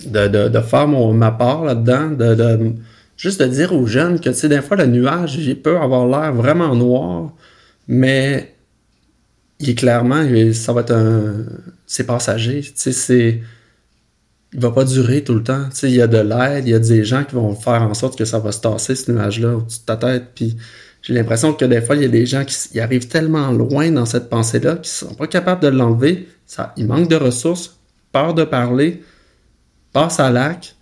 de, 0.05 0.47
de, 0.47 0.59
faire 0.59 0.87
mon, 0.87 1.13
ma 1.13 1.31
part 1.31 1.63
là-dedans, 1.63 2.11
de, 2.11 2.73
juste 3.17 3.41
de 3.41 3.47
dire 3.47 3.73
aux 3.73 3.85
jeunes 3.85 4.19
que, 4.19 4.29
tu 4.29 4.35
sais, 4.35 4.49
des 4.49 4.61
fois, 4.61 4.77
le 4.77 4.87
nuage, 4.87 5.35
il 5.35 5.61
peut 5.61 5.77
avoir 5.77 6.07
l'air 6.07 6.33
vraiment 6.33 6.75
noir, 6.75 7.31
mais 7.87 8.55
il 9.59 9.69
est 9.69 9.75
clairement, 9.75 10.23
ça 10.53 10.73
va 10.73 10.81
être 10.81 10.93
un... 10.93 11.45
C'est 11.87 12.05
passager, 12.05 12.61
tu 12.61 12.71
sais, 12.75 12.91
c'est... 12.91 13.41
Il 14.53 14.61
va 14.61 14.71
pas 14.71 14.85
durer 14.85 15.21
tout 15.21 15.33
le 15.33 15.43
temps. 15.43 15.65
Tu 15.69 15.75
sais, 15.75 15.89
il 15.89 15.95
y 15.95 16.01
a 16.01 16.07
de 16.07 16.17
l'aide, 16.17 16.65
il 16.65 16.71
y 16.71 16.73
a 16.73 16.79
des 16.79 17.03
gens 17.03 17.25
qui 17.25 17.35
vont 17.35 17.53
faire 17.55 17.81
en 17.81 17.93
sorte 17.93 18.17
que 18.17 18.23
ça 18.23 18.39
va 18.39 18.53
se 18.53 18.61
tasser, 18.61 18.95
ce 18.95 19.11
nuage-là, 19.11 19.57
au-dessus 19.57 19.79
de 19.79 19.85
ta 19.85 19.97
tête, 19.97 20.27
puis 20.33 20.55
j'ai 21.05 21.13
l'impression 21.13 21.53
que 21.53 21.65
des 21.65 21.81
fois, 21.81 21.95
il 21.95 22.01
y 22.01 22.05
a 22.05 22.09
des 22.09 22.25
gens 22.25 22.43
qui 22.45 22.79
arrivent 22.79 23.07
tellement 23.07 23.51
loin 23.51 23.91
dans 23.91 24.07
cette 24.07 24.27
pensée-là 24.27 24.77
qu'ils 24.77 24.87
sont 24.87 25.13
pas 25.13 25.27
capables 25.27 25.61
de 25.61 25.67
l'enlever. 25.67 26.27
Ça, 26.47 26.73
il 26.77 26.87
manque 26.87 27.09
de 27.09 27.15
ressources, 27.15 27.77
peur 28.11 28.33
de 28.33 28.43
parler, 28.43 29.03
passe 29.93 30.19
à 30.19 30.31
l'acte, 30.31 30.75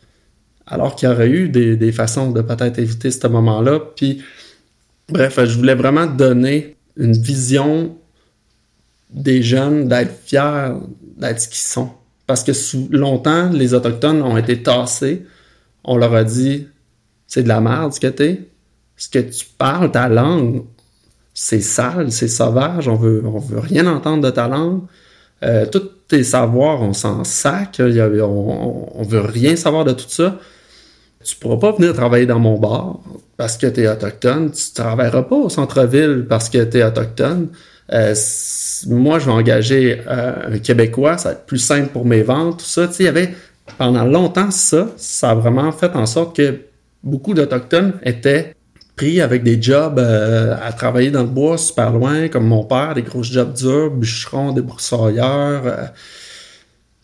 alors 0.66 0.96
qu'il 0.96 1.10
y 1.10 1.12
aurait 1.12 1.30
eu 1.30 1.50
des, 1.50 1.92
façons 1.92 2.32
de 2.32 2.42
peut-être 2.42 2.80
éviter 2.80 3.12
ce 3.12 3.28
moment-là. 3.28 3.82
Puis, 3.98 4.24
bref, 5.10 5.44
je 5.44 5.58
voulais 5.58 5.76
vraiment 5.76 6.06
donner 6.06 6.78
une 6.96 7.12
vision 7.12 7.98
des 9.10 9.44
jeunes 9.44 9.90
d'être 9.90 10.14
fiers 10.24 10.70
d'être 11.18 11.42
ce 11.42 11.50
qu'ils 11.50 11.58
sont. 11.58 11.90
Parce 12.28 12.46
que 12.46 12.54
sous, 12.54 12.88
longtemps, 12.92 13.50
les 13.50 13.74
Autochtones 13.74 14.22
ont 14.22 14.38
été 14.38 14.64
tassés. 14.64 15.26
On 15.84 15.98
leur 15.98 16.14
a 16.14 16.24
dit, 16.24 16.70
c'est 17.28 17.44
de 17.44 17.50
la 17.50 17.60
merde 17.60 17.92
ce 17.92 18.00
que 18.00 18.08
t'es 18.08 18.53
ce 19.04 19.10
que 19.10 19.20
tu 19.20 19.46
parles, 19.58 19.92
ta 19.92 20.08
langue, 20.08 20.64
c'est 21.34 21.60
sale, 21.60 22.12
c'est 22.12 22.30
sauvage, 22.30 22.88
on 22.88 22.96
veut, 22.96 23.22
veut 23.22 23.60
rien 23.60 23.86
entendre 23.88 24.24
de 24.24 24.30
ta 24.30 24.48
langue. 24.48 24.84
Euh, 25.44 25.66
tous 25.66 25.92
tes 26.08 26.24
savoirs, 26.24 26.82
on 26.82 26.94
s'en 26.94 27.26
sac, 27.26 27.82
on, 27.82 28.88
on, 28.96 29.04
veut 29.04 29.20
rien 29.20 29.58
savoir 29.58 29.84
de 29.84 29.92
tout 29.92 30.08
ça. 30.08 30.40
Tu 31.22 31.36
pourras 31.36 31.58
pas 31.58 31.72
venir 31.74 31.94
travailler 31.94 32.26
dans 32.26 32.40
mon 32.40 32.58
bar 32.58 33.00
parce 33.36 33.58
que 33.58 33.68
tu 33.68 33.82
es 33.82 33.90
autochtone. 33.90 34.52
Tu 34.52 34.74
travailleras 34.74 35.24
pas 35.24 35.36
au 35.36 35.50
centre-ville 35.50 36.26
parce 36.30 36.50
que 36.50 36.64
tu 36.64 36.78
es 36.78 36.84
autochtone. 36.84 37.50
Euh, 37.92 38.16
moi, 38.88 39.20
je 39.20 39.26
vais 39.26 39.32
engager 39.32 40.02
euh, 40.08 40.54
un 40.54 40.60
Québécois, 40.60 41.18
ça 41.18 41.30
va 41.30 41.36
être 41.36 41.46
plus 41.46 41.60
simple 41.60 41.90
pour 41.90 42.06
mes 42.06 42.22
ventes, 42.22 42.60
tout 42.60 42.66
ça. 42.66 42.88
Pendant 43.78 44.06
longtemps 44.06 44.52
ça, 44.52 44.88
ça 44.96 45.32
a 45.32 45.36
vraiment 45.36 45.72
fait 45.74 45.94
en 45.96 46.06
sorte 46.06 46.36
que 46.36 46.60
beaucoup 47.04 47.34
d'Autochtones 47.34 47.94
étaient 48.04 48.56
pris 48.96 49.22
avec 49.22 49.44
des 49.44 49.62
jobs 49.62 49.98
euh, 49.98 50.56
à 50.62 50.72
travailler 50.72 51.12
dans 51.12 51.24
le 51.24 51.30
bois 51.30 51.58
super 51.58 51.92
loin, 51.92 52.28
comme 52.28 52.46
mon 52.46 52.64
père, 52.64 52.94
des 52.94 53.02
gros 53.02 53.24
jobs 53.24 53.54
durs, 53.54 53.92
bûcherons, 53.92 54.52
débroussailleurs. 54.52 55.64
Euh, 55.66 55.86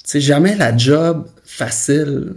sais, 0.10 0.22
jamais 0.22 0.56
la 0.56 0.76
job 0.76 1.28
facile. 1.46 2.34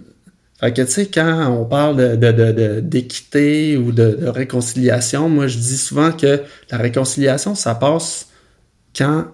Fait 0.61 0.73
que, 0.73 0.83
tu 0.83 0.91
sais, 0.91 1.07
quand 1.07 1.51
on 1.51 1.65
parle 1.65 2.19
de, 2.19 2.81
d'équité 2.81 3.77
ou 3.77 3.93
de, 3.93 4.19
de, 4.21 4.29
réconciliation, 4.29 5.29
moi, 5.29 5.47
je 5.47 5.59
dis 5.59 5.79
souvent 5.79 6.13
que 6.13 6.43
la 6.71 6.79
réconciliation, 6.79 7.55
ça 7.55 7.75
passe 7.75 8.29
quand 8.97 9.27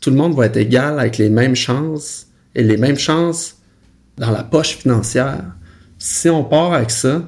tout 0.00 0.10
le 0.10 0.16
monde 0.16 0.34
va 0.34 0.46
être 0.46 0.56
égal 0.56 0.98
avec 0.98 1.18
les 1.18 1.30
mêmes 1.30 1.54
chances 1.54 2.26
et 2.54 2.62
les 2.62 2.76
mêmes 2.76 2.98
chances 2.98 3.56
dans 4.18 4.30
la 4.30 4.42
poche 4.42 4.76
financière. 4.76 5.44
Si 5.98 6.28
on 6.28 6.44
part 6.44 6.74
avec 6.74 6.90
ça, 6.90 7.22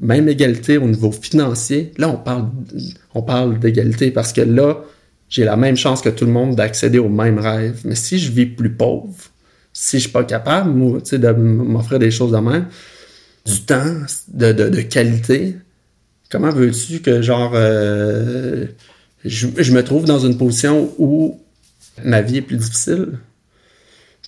même 0.00 0.28
égalité 0.28 0.78
au 0.78 0.86
niveau 0.86 1.12
financier, 1.12 1.92
là, 1.96 2.08
on 2.10 2.16
parle, 2.16 2.50
on 3.14 3.22
parle 3.22 3.58
d'égalité 3.58 4.10
parce 4.10 4.32
que 4.32 4.42
là, 4.42 4.82
j'ai 5.28 5.44
la 5.44 5.56
même 5.56 5.76
chance 5.76 6.02
que 6.02 6.08
tout 6.08 6.24
le 6.24 6.32
monde 6.32 6.54
d'accéder 6.54 6.98
aux 6.98 7.08
mêmes 7.08 7.38
rêves. 7.38 7.80
Mais 7.84 7.94
si 7.94 8.18
je 8.18 8.30
vis 8.30 8.46
plus 8.46 8.70
pauvre, 8.70 9.14
si 9.72 9.96
je 9.96 10.02
suis 10.02 10.12
pas 10.12 10.24
capable, 10.24 10.72
de 11.02 11.32
m'offrir 11.32 11.98
des 11.98 12.10
choses 12.10 12.32
de 12.32 12.38
même, 12.38 12.66
du 13.44 13.60
temps, 13.62 13.94
de, 14.28 14.52
de, 14.52 14.80
qualité, 14.82 15.56
comment 16.30 16.50
veux-tu 16.50 17.00
que, 17.00 17.22
genre, 17.22 17.52
euh, 17.54 18.66
je, 19.24 19.48
je, 19.56 19.72
me 19.72 19.82
trouve 19.84 20.04
dans 20.04 20.18
une 20.18 20.36
position 20.36 20.92
où 20.98 21.40
ma 22.04 22.22
vie 22.22 22.38
est 22.38 22.42
plus 22.42 22.56
difficile? 22.56 23.18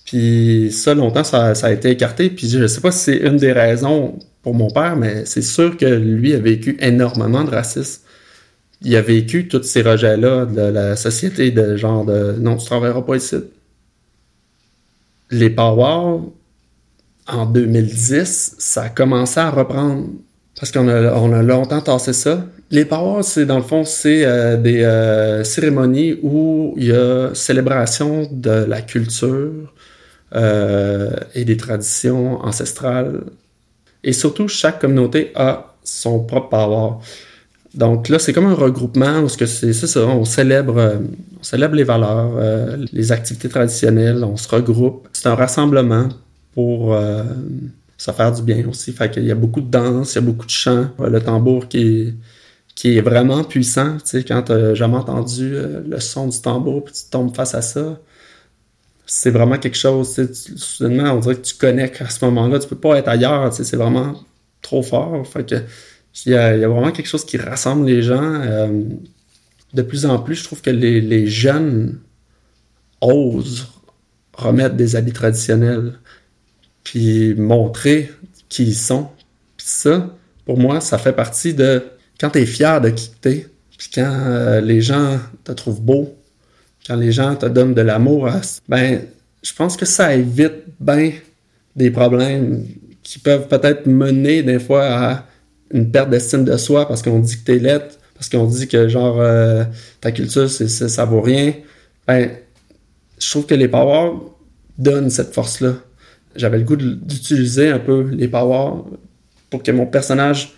Puis 0.05 0.71
ça, 0.71 0.93
longtemps, 0.93 1.23
ça, 1.23 1.53
ça 1.55 1.67
a 1.67 1.71
été 1.71 1.89
écarté. 1.89 2.29
Puis 2.29 2.49
je 2.49 2.65
sais 2.67 2.81
pas 2.81 2.91
si 2.91 2.99
c'est 2.99 3.17
une 3.17 3.37
des 3.37 3.51
raisons 3.51 4.17
pour 4.41 4.53
mon 4.53 4.69
père, 4.69 4.95
mais 4.95 5.25
c'est 5.25 5.41
sûr 5.41 5.77
que 5.77 5.85
lui 5.85 6.33
a 6.33 6.39
vécu 6.39 6.77
énormément 6.79 7.43
de 7.43 7.49
racisme. 7.49 8.01
Il 8.81 8.95
a 8.95 9.01
vécu 9.01 9.47
tous 9.47 9.63
ces 9.63 9.81
rejets-là 9.81 10.45
de 10.45 10.61
la 10.61 10.95
société, 10.95 11.51
de 11.51 11.75
genre 11.75 12.05
de 12.05 12.35
non, 12.39 12.55
tu 12.55 12.65
travailleras 12.65 13.01
pas 13.01 13.17
ici. 13.17 13.35
Les 15.31 15.49
Power, 15.49 16.21
en 17.27 17.45
2010, 17.45 18.55
ça 18.57 18.83
a 18.83 18.89
commencé 18.89 19.39
à 19.39 19.51
reprendre 19.51 20.07
parce 20.59 20.71
qu'on 20.71 20.87
a, 20.87 21.13
on 21.13 21.31
a 21.33 21.41
longtemps 21.41 21.81
tassé 21.81 22.13
ça. 22.13 22.45
Les 22.71 22.85
Power, 22.85 23.23
c'est 23.23 23.45
dans 23.45 23.57
le 23.57 23.63
fond, 23.63 23.83
c'est 23.83 24.25
euh, 24.25 24.57
des 24.57 24.83
euh, 24.83 25.43
cérémonies 25.43 26.19
où 26.21 26.73
il 26.77 26.85
y 26.85 26.91
a 26.91 27.33
célébration 27.33 28.27
de 28.31 28.51
la 28.51 28.81
culture 28.81 29.73
euh, 30.35 31.11
et 31.33 31.45
des 31.45 31.57
traditions 31.57 32.39
ancestrales 32.41 33.21
et 34.03 34.13
surtout, 34.13 34.47
chaque 34.47 34.79
communauté 34.79 35.31
a 35.35 35.75
son 35.83 36.19
propre 36.23 36.49
power. 36.49 37.03
Donc 37.73 38.09
là, 38.09 38.17
c'est 38.17 38.33
comme 38.33 38.47
un 38.47 38.55
regroupement 38.55 39.19
où 39.19 39.29
c'est 39.29 39.73
ça, 39.73 40.07
on 40.07 40.25
célèbre, 40.25 40.77
euh, 40.77 40.97
on 41.39 41.43
célèbre 41.43 41.75
les 41.75 41.83
valeurs, 41.83 42.31
euh, 42.37 42.85
les 42.91 43.11
activités 43.11 43.49
traditionnelles, 43.49 44.23
on 44.23 44.37
se 44.37 44.47
regroupe. 44.47 45.07
C'est 45.13 45.27
un 45.27 45.35
rassemblement 45.35 46.09
pour 46.53 46.93
euh, 46.93 47.23
se 47.97 48.11
faire 48.11 48.31
du 48.31 48.41
bien 48.41 48.67
aussi. 48.67 48.91
Fait 48.91 49.11
qu'il 49.11 49.25
y 49.25 49.31
a 49.31 49.35
beaucoup 49.35 49.61
de 49.61 49.69
danse, 49.69 50.13
il 50.13 50.15
y 50.15 50.17
a 50.19 50.21
beaucoup 50.21 50.47
de 50.47 50.51
chants, 50.51 50.87
le 50.99 51.21
tambour 51.21 51.67
qui 51.67 51.77
est, 51.77 52.13
qui 52.73 52.97
est 52.97 53.01
vraiment 53.01 53.43
puissant. 53.43 53.97
Tu 53.97 54.05
sais, 54.05 54.23
quand 54.23 54.43
t'as 54.43 54.73
jamais 54.73 54.97
entendu 54.97 55.55
le 55.87 55.99
son 55.99 56.27
du 56.27 56.41
tambour, 56.41 56.85
puis 56.85 56.93
tu 56.95 57.09
tombes 57.11 57.35
face 57.35 57.53
à 57.53 57.61
ça, 57.61 57.99
c'est 59.09 59.31
vraiment 59.31 59.57
quelque 59.57 59.77
chose, 59.77 60.13
tu, 60.13 60.57
soudainement, 60.57 61.13
on 61.13 61.19
dirait 61.19 61.35
que 61.35 61.41
tu 61.41 61.55
connectes 61.55 62.01
à 62.01 62.09
ce 62.09 62.23
moment-là, 62.25 62.59
tu 62.59 62.67
peux 62.67 62.77
pas 62.77 62.97
être 62.99 63.07
ailleurs, 63.07 63.51
c'est 63.51 63.75
vraiment 63.75 64.23
trop 64.61 64.83
fort. 64.83 65.25
Fait 65.25 65.43
que 65.43 65.55
il 66.25 66.33
y, 66.33 66.35
a, 66.35 66.67
vraiment 66.67 66.91
quelque 66.91 67.07
chose 67.07 67.25
qui 67.25 67.37
rassemble 67.37 67.85
les 67.85 68.03
gens. 68.03 68.21
Euh, 68.21 68.83
de 69.73 69.81
plus 69.81 70.05
en 70.05 70.19
plus, 70.19 70.35
je 70.35 70.43
trouve 70.43 70.61
que 70.61 70.69
les, 70.69 71.27
jeunes 71.27 71.99
osent 73.01 73.67
remettre 74.33 74.75
des 74.75 74.95
habits 74.95 75.13
traditionnels, 75.13 75.99
puis 76.83 77.33
montrer 77.33 78.11
qui 78.47 78.63
ils 78.63 78.75
sont. 78.75 79.09
Puis 79.57 79.67
ça, 79.67 80.15
pour 80.45 80.59
moi, 80.59 80.81
ça 80.81 80.97
fait 80.97 81.13
partie 81.13 81.53
de 81.53 81.83
quand 82.19 82.31
tu 82.31 82.39
es 82.39 82.45
fier 82.45 82.79
de 82.79 82.89
qui 82.89 83.11
t'es, 83.21 83.47
puis 83.77 83.89
quand 83.95 84.11
euh, 84.11 84.61
les 84.61 84.81
gens 84.81 85.19
te 85.43 85.51
trouvent 85.51 85.81
beau, 85.81 86.15
quand 86.87 86.95
les 86.95 87.11
gens 87.11 87.35
te 87.35 87.45
donnent 87.45 87.73
de 87.73 87.81
l'amour, 87.81 88.29
ben, 88.67 89.01
je 89.43 89.53
pense 89.53 89.77
que 89.77 89.85
ça 89.85 90.15
évite 90.15 90.63
bien 90.79 91.11
des 91.75 91.91
problèmes 91.91 92.65
qui 93.03 93.19
peuvent 93.19 93.47
peut-être 93.47 93.85
mener 93.87 94.43
des 94.43 94.59
fois 94.59 94.85
à 94.85 95.25
une 95.71 95.91
perte 95.91 96.09
d'estime 96.09 96.43
de 96.43 96.57
soi 96.57 96.87
parce 96.87 97.01
qu'on 97.01 97.19
dit 97.19 97.39
que 97.39 97.45
t'es 97.45 97.59
lettre, 97.59 97.97
parce 98.15 98.29
qu'on 98.29 98.45
dit 98.45 98.67
que 98.67 98.87
genre 98.87 99.19
euh, 99.19 99.63
ta 100.01 100.11
culture 100.11 100.49
c'est, 100.49 100.67
ça 100.67 101.05
vaut 101.05 101.21
rien. 101.21 101.53
Ben, 102.07 102.31
je 103.19 103.29
trouve 103.29 103.45
que 103.45 103.55
les 103.55 103.67
powers 103.67 104.13
donnent 104.77 105.09
cette 105.09 105.33
force-là. 105.33 105.75
J'avais 106.35 106.57
le 106.57 106.63
goût 106.63 106.75
d'utiliser 106.75 107.69
un 107.69 107.79
peu 107.79 108.01
les 108.11 108.27
powers 108.27 108.83
pour 109.49 109.63
que 109.63 109.71
mon 109.71 109.85
personnage 109.85 110.53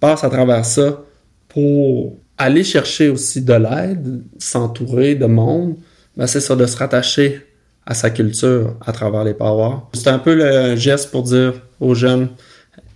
passe 0.00 0.24
à 0.24 0.30
travers 0.30 0.64
ça 0.64 1.02
pour 1.48 2.16
aller 2.42 2.64
chercher 2.64 3.08
aussi 3.08 3.42
de 3.42 3.52
l'aide, 3.54 4.22
s'entourer 4.38 5.14
de 5.14 5.26
monde, 5.26 5.76
ben 6.16 6.26
c'est 6.26 6.40
ça, 6.40 6.56
de 6.56 6.66
se 6.66 6.76
rattacher 6.76 7.46
à 7.86 7.94
sa 7.94 8.10
culture 8.10 8.76
à 8.84 8.92
travers 8.92 9.24
les 9.24 9.34
parois. 9.34 9.88
C'est 9.94 10.08
un 10.08 10.18
peu 10.18 10.34
le 10.34 10.76
geste 10.76 11.10
pour 11.10 11.22
dire 11.22 11.54
aux 11.80 11.94
jeunes, 11.94 12.28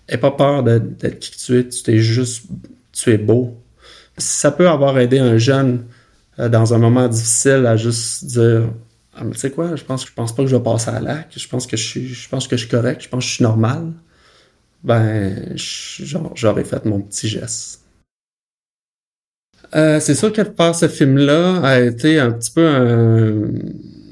aie 0.09 0.19
pas 0.19 0.31
peur 0.31 0.62
d'être 0.62 1.19
qui 1.19 1.31
tu 1.31 1.59
es, 1.59 1.69
tu 1.69 1.91
es 1.91 1.99
juste, 1.99 2.45
tu 2.93 3.12
es 3.12 3.19
beau. 3.19 3.57
Ça 4.19 4.50
peut 4.50 4.69
avoir 4.69 4.99
aidé 4.99 5.19
un 5.19 5.38
jeune 5.38 5.85
euh, 6.38 6.49
dans 6.49 6.75
un 6.75 6.79
moment 6.79 7.09
difficile 7.09 7.67
à 7.67 7.76
juste 7.76 8.25
dire, 8.25 8.69
ah, 9.15 9.23
tu 9.31 9.38
sais 9.38 9.50
quoi, 9.50 9.76
je 9.76 9.85
pense, 9.85 10.07
je 10.07 10.12
pense 10.12 10.35
pas 10.35 10.43
que 10.43 10.49
je 10.49 10.57
vais 10.57 10.62
passer 10.62 10.91
à 10.91 11.00
l'acte, 11.00 11.38
je 11.38 11.49
pense 11.49 11.67
que 11.67 11.76
je 11.76 11.85
suis, 11.85 12.09
je 12.09 12.29
pense 12.29 12.49
que 12.49 12.57
je 12.57 12.62
suis 12.62 12.71
correct, 12.71 13.03
je 13.03 13.09
pense 13.09 13.25
que 13.25 13.29
je 13.29 13.35
suis 13.35 13.45
normal. 13.45 13.93
Ben, 14.85 15.55
j'aurais 15.57 16.65
fait 16.65 16.85
mon 16.85 17.00
petit 17.00 17.29
geste. 17.29 17.86
Euh, 19.75 20.00
c'est 20.00 20.14
sûr 20.14 20.32
que 20.32 20.44
faire 20.44 20.75
ce 20.75 20.88
film-là 20.88 21.61
a 21.62 21.80
été 21.80 22.18
un 22.18 22.30
petit 22.30 22.50
peu 22.50 22.66
un, 22.66 23.50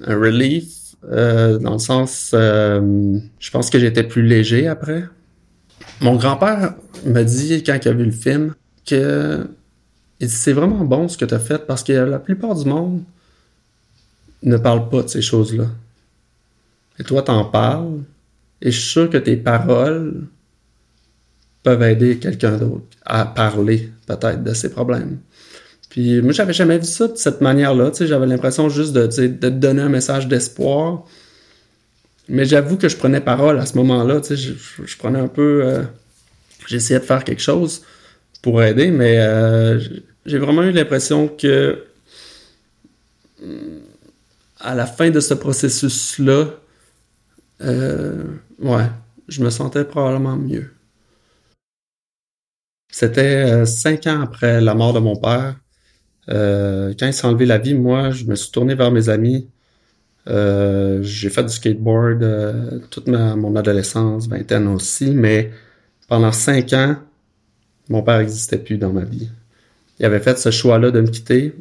relief, 0.06 0.64
euh, 1.10 1.58
dans 1.58 1.74
le 1.74 1.78
sens, 1.78 2.32
euh, 2.34 3.18
je 3.38 3.50
pense 3.50 3.70
que 3.70 3.78
j'étais 3.78 4.02
plus 4.02 4.22
léger 4.22 4.66
après. 4.66 5.04
Mon 6.00 6.16
grand-père 6.16 6.74
m'a 7.06 7.24
dit, 7.24 7.62
quand 7.62 7.78
il 7.82 7.88
a 7.88 7.92
vu 7.92 8.04
le 8.04 8.10
film, 8.10 8.54
que 8.84 9.46
c'est 10.26 10.52
vraiment 10.52 10.84
bon 10.84 11.08
ce 11.08 11.16
que 11.16 11.24
tu 11.24 11.34
as 11.34 11.38
fait 11.38 11.66
parce 11.66 11.82
que 11.82 11.92
la 11.92 12.18
plupart 12.18 12.54
du 12.54 12.68
monde 12.68 13.02
ne 14.42 14.56
parle 14.56 14.88
pas 14.88 15.02
de 15.02 15.08
ces 15.08 15.22
choses-là. 15.22 15.66
Et 16.98 17.04
toi, 17.04 17.22
t'en 17.22 17.44
parles, 17.44 18.00
et 18.60 18.70
je 18.70 18.78
suis 18.78 18.90
sûr 18.90 19.10
que 19.10 19.18
tes 19.18 19.36
paroles 19.36 20.26
peuvent 21.62 21.82
aider 21.82 22.18
quelqu'un 22.18 22.56
d'autre 22.56 22.84
à 23.04 23.24
parler 23.24 23.90
peut-être 24.06 24.44
de 24.44 24.54
ses 24.54 24.70
problèmes. 24.70 25.18
Puis 25.94 26.20
moi, 26.22 26.32
j'avais 26.32 26.52
jamais 26.52 26.76
vu 26.78 26.86
ça 26.86 27.06
de 27.06 27.14
cette 27.14 27.40
manière-là. 27.40 27.92
J'avais 28.00 28.26
l'impression 28.26 28.68
juste 28.68 28.92
de, 28.94 29.06
de 29.28 29.48
donner 29.48 29.80
un 29.80 29.88
message 29.88 30.26
d'espoir. 30.26 31.04
Mais 32.28 32.44
j'avoue 32.46 32.76
que 32.76 32.88
je 32.88 32.96
prenais 32.96 33.20
parole 33.20 33.60
à 33.60 33.64
ce 33.64 33.76
moment-là. 33.76 34.20
Je, 34.28 34.34
je, 34.84 34.96
prenais 34.96 35.20
un 35.20 35.28
peu. 35.28 35.62
Euh, 35.64 35.84
j'essayais 36.66 36.98
de 36.98 37.04
faire 37.04 37.22
quelque 37.22 37.40
chose 37.40 37.82
pour 38.42 38.60
aider, 38.60 38.90
mais 38.90 39.20
euh, 39.20 39.78
j'ai 40.26 40.38
vraiment 40.38 40.64
eu 40.64 40.72
l'impression 40.72 41.28
que 41.28 41.84
à 44.58 44.74
la 44.74 44.86
fin 44.86 45.10
de 45.10 45.20
ce 45.20 45.34
processus-là, 45.34 46.46
euh, 47.60 48.24
ouais, 48.58 48.90
je 49.28 49.44
me 49.44 49.50
sentais 49.50 49.84
probablement 49.84 50.34
mieux. 50.34 50.72
C'était 52.90 53.64
cinq 53.64 54.08
ans 54.08 54.22
après 54.22 54.60
la 54.60 54.74
mort 54.74 54.92
de 54.92 54.98
mon 54.98 55.14
père. 55.14 55.54
Euh, 56.30 56.94
quand 56.98 57.06
il 57.06 57.12
s'est 57.12 57.26
enlevé 57.26 57.46
la 57.46 57.58
vie, 57.58 57.74
moi, 57.74 58.10
je 58.10 58.24
me 58.24 58.34
suis 58.34 58.50
tourné 58.50 58.74
vers 58.74 58.90
mes 58.90 59.08
amis. 59.08 59.48
Euh, 60.28 61.02
j'ai 61.02 61.28
fait 61.28 61.42
du 61.42 61.52
skateboard 61.52 62.22
euh, 62.22 62.78
toute 62.90 63.08
ma, 63.08 63.36
mon 63.36 63.56
adolescence, 63.56 64.26
vingtaine 64.28 64.68
aussi, 64.68 65.10
mais 65.10 65.50
pendant 66.08 66.32
cinq 66.32 66.72
ans, 66.72 66.96
mon 67.88 68.02
père 68.02 68.18
n'existait 68.18 68.58
plus 68.58 68.78
dans 68.78 68.92
ma 68.92 69.04
vie. 69.04 69.28
Il 69.98 70.06
avait 70.06 70.20
fait 70.20 70.38
ce 70.38 70.50
choix-là 70.50 70.90
de 70.90 71.00
me 71.00 71.08
quitter. 71.08 71.54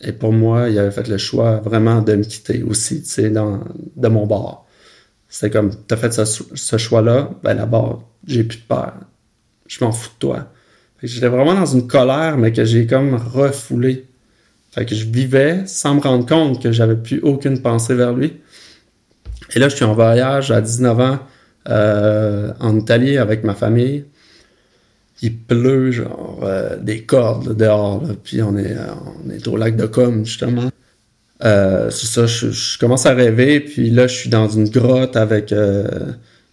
Et 0.00 0.12
pour 0.12 0.32
moi, 0.32 0.68
il 0.68 0.78
avait 0.78 0.90
fait 0.90 1.08
le 1.08 1.18
choix 1.18 1.60
vraiment 1.60 2.02
de 2.02 2.14
me 2.14 2.24
quitter 2.24 2.62
aussi, 2.62 3.02
tu 3.02 3.08
sais, 3.08 3.30
dans, 3.30 3.64
de 3.96 4.08
mon 4.08 4.26
bord. 4.26 4.66
C'était 5.28 5.50
comme, 5.50 5.74
t'as 5.86 5.96
fait 5.96 6.12
ce, 6.12 6.24
ce 6.54 6.76
choix-là, 6.76 7.30
ben 7.42 7.54
d'abord, 7.54 8.08
j'ai 8.26 8.44
plus 8.44 8.58
de 8.58 8.64
peur. 8.64 8.94
Je 9.66 9.82
m'en 9.84 9.92
fous 9.92 10.10
de 10.10 10.18
toi. 10.18 10.52
J'étais 11.02 11.28
vraiment 11.28 11.54
dans 11.54 11.66
une 11.66 11.86
colère, 11.86 12.38
mais 12.38 12.52
que 12.52 12.64
j'ai 12.64 12.86
comme 12.86 13.14
refoulé. 13.14 14.06
Fait 14.72 14.84
que 14.84 14.94
je 14.94 15.04
vivais 15.04 15.62
sans 15.66 15.94
me 15.94 16.00
rendre 16.00 16.26
compte 16.26 16.62
que 16.62 16.72
j'avais 16.72 16.96
plus 16.96 17.20
aucune 17.20 17.60
pensée 17.60 17.94
vers 17.94 18.12
lui. 18.12 18.40
Et 19.54 19.58
là, 19.58 19.68
je 19.68 19.76
suis 19.76 19.84
en 19.84 19.94
voyage 19.94 20.50
à 20.50 20.60
19 20.60 21.00
ans 21.00 21.18
euh, 21.68 22.52
en 22.58 22.76
Italie 22.76 23.18
avec 23.18 23.44
ma 23.44 23.54
famille. 23.54 24.04
Il 25.22 25.38
pleut, 25.38 25.92
genre, 25.92 26.40
euh, 26.42 26.76
des 26.76 27.02
cordes 27.02 27.56
dehors. 27.56 28.02
Puis 28.24 28.42
on 28.42 28.56
est, 28.56 28.76
on 29.26 29.30
est 29.30 29.46
au 29.46 29.56
lac 29.56 29.76
de 29.76 29.86
Com, 29.86 30.24
justement. 30.24 30.70
Euh, 31.44 31.90
c'est 31.90 32.06
ça, 32.06 32.26
je, 32.26 32.78
commence 32.78 33.06
à 33.06 33.14
rêver. 33.14 33.60
Puis 33.60 33.90
là, 33.90 34.06
je 34.06 34.14
suis 34.14 34.30
dans 34.30 34.48
une 34.48 34.68
grotte 34.68 35.16
avec 35.16 35.54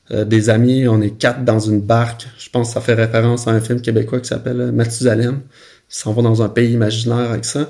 euh, 0.10 0.26
des 0.26 0.50
amis. 0.50 0.88
On 0.88 1.02
est 1.02 1.12
quatre 1.12 1.46
dans 1.46 1.60
une 1.60 1.82
barque. 1.82 2.28
Je 2.40 2.50
pense 2.50 2.70
que 2.70 2.74
ça 2.74 2.82
fait 2.82 2.96
référence 2.96 3.48
à 3.48 3.52
un 3.52 3.62
film 3.62 3.82
québécois 3.82 4.20
qui 4.20 4.28
s'appelle 4.28 4.72
Mathusalem. 4.72 5.42
Ils 5.90 5.96
s'en 5.96 6.14
vont 6.14 6.24
dans 6.24 6.42
un 6.42 6.50
pays 6.50 6.74
imaginaire 6.74 7.32
avec 7.32 7.46
ça. 7.46 7.70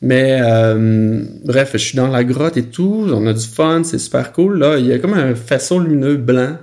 Mais 0.00 0.38
euh, 0.40 1.24
bref, 1.44 1.70
je 1.72 1.78
suis 1.78 1.96
dans 1.96 2.06
la 2.06 2.22
grotte 2.22 2.56
et 2.56 2.66
tout, 2.66 3.06
on 3.12 3.26
a 3.26 3.32
du 3.32 3.44
fun, 3.44 3.82
c'est 3.82 3.98
super 3.98 4.32
cool. 4.32 4.58
Là, 4.58 4.78
il 4.78 4.86
y 4.86 4.92
a 4.92 4.98
comme 4.98 5.14
un 5.14 5.34
faisceau 5.34 5.80
lumineux 5.80 6.16
blanc. 6.16 6.56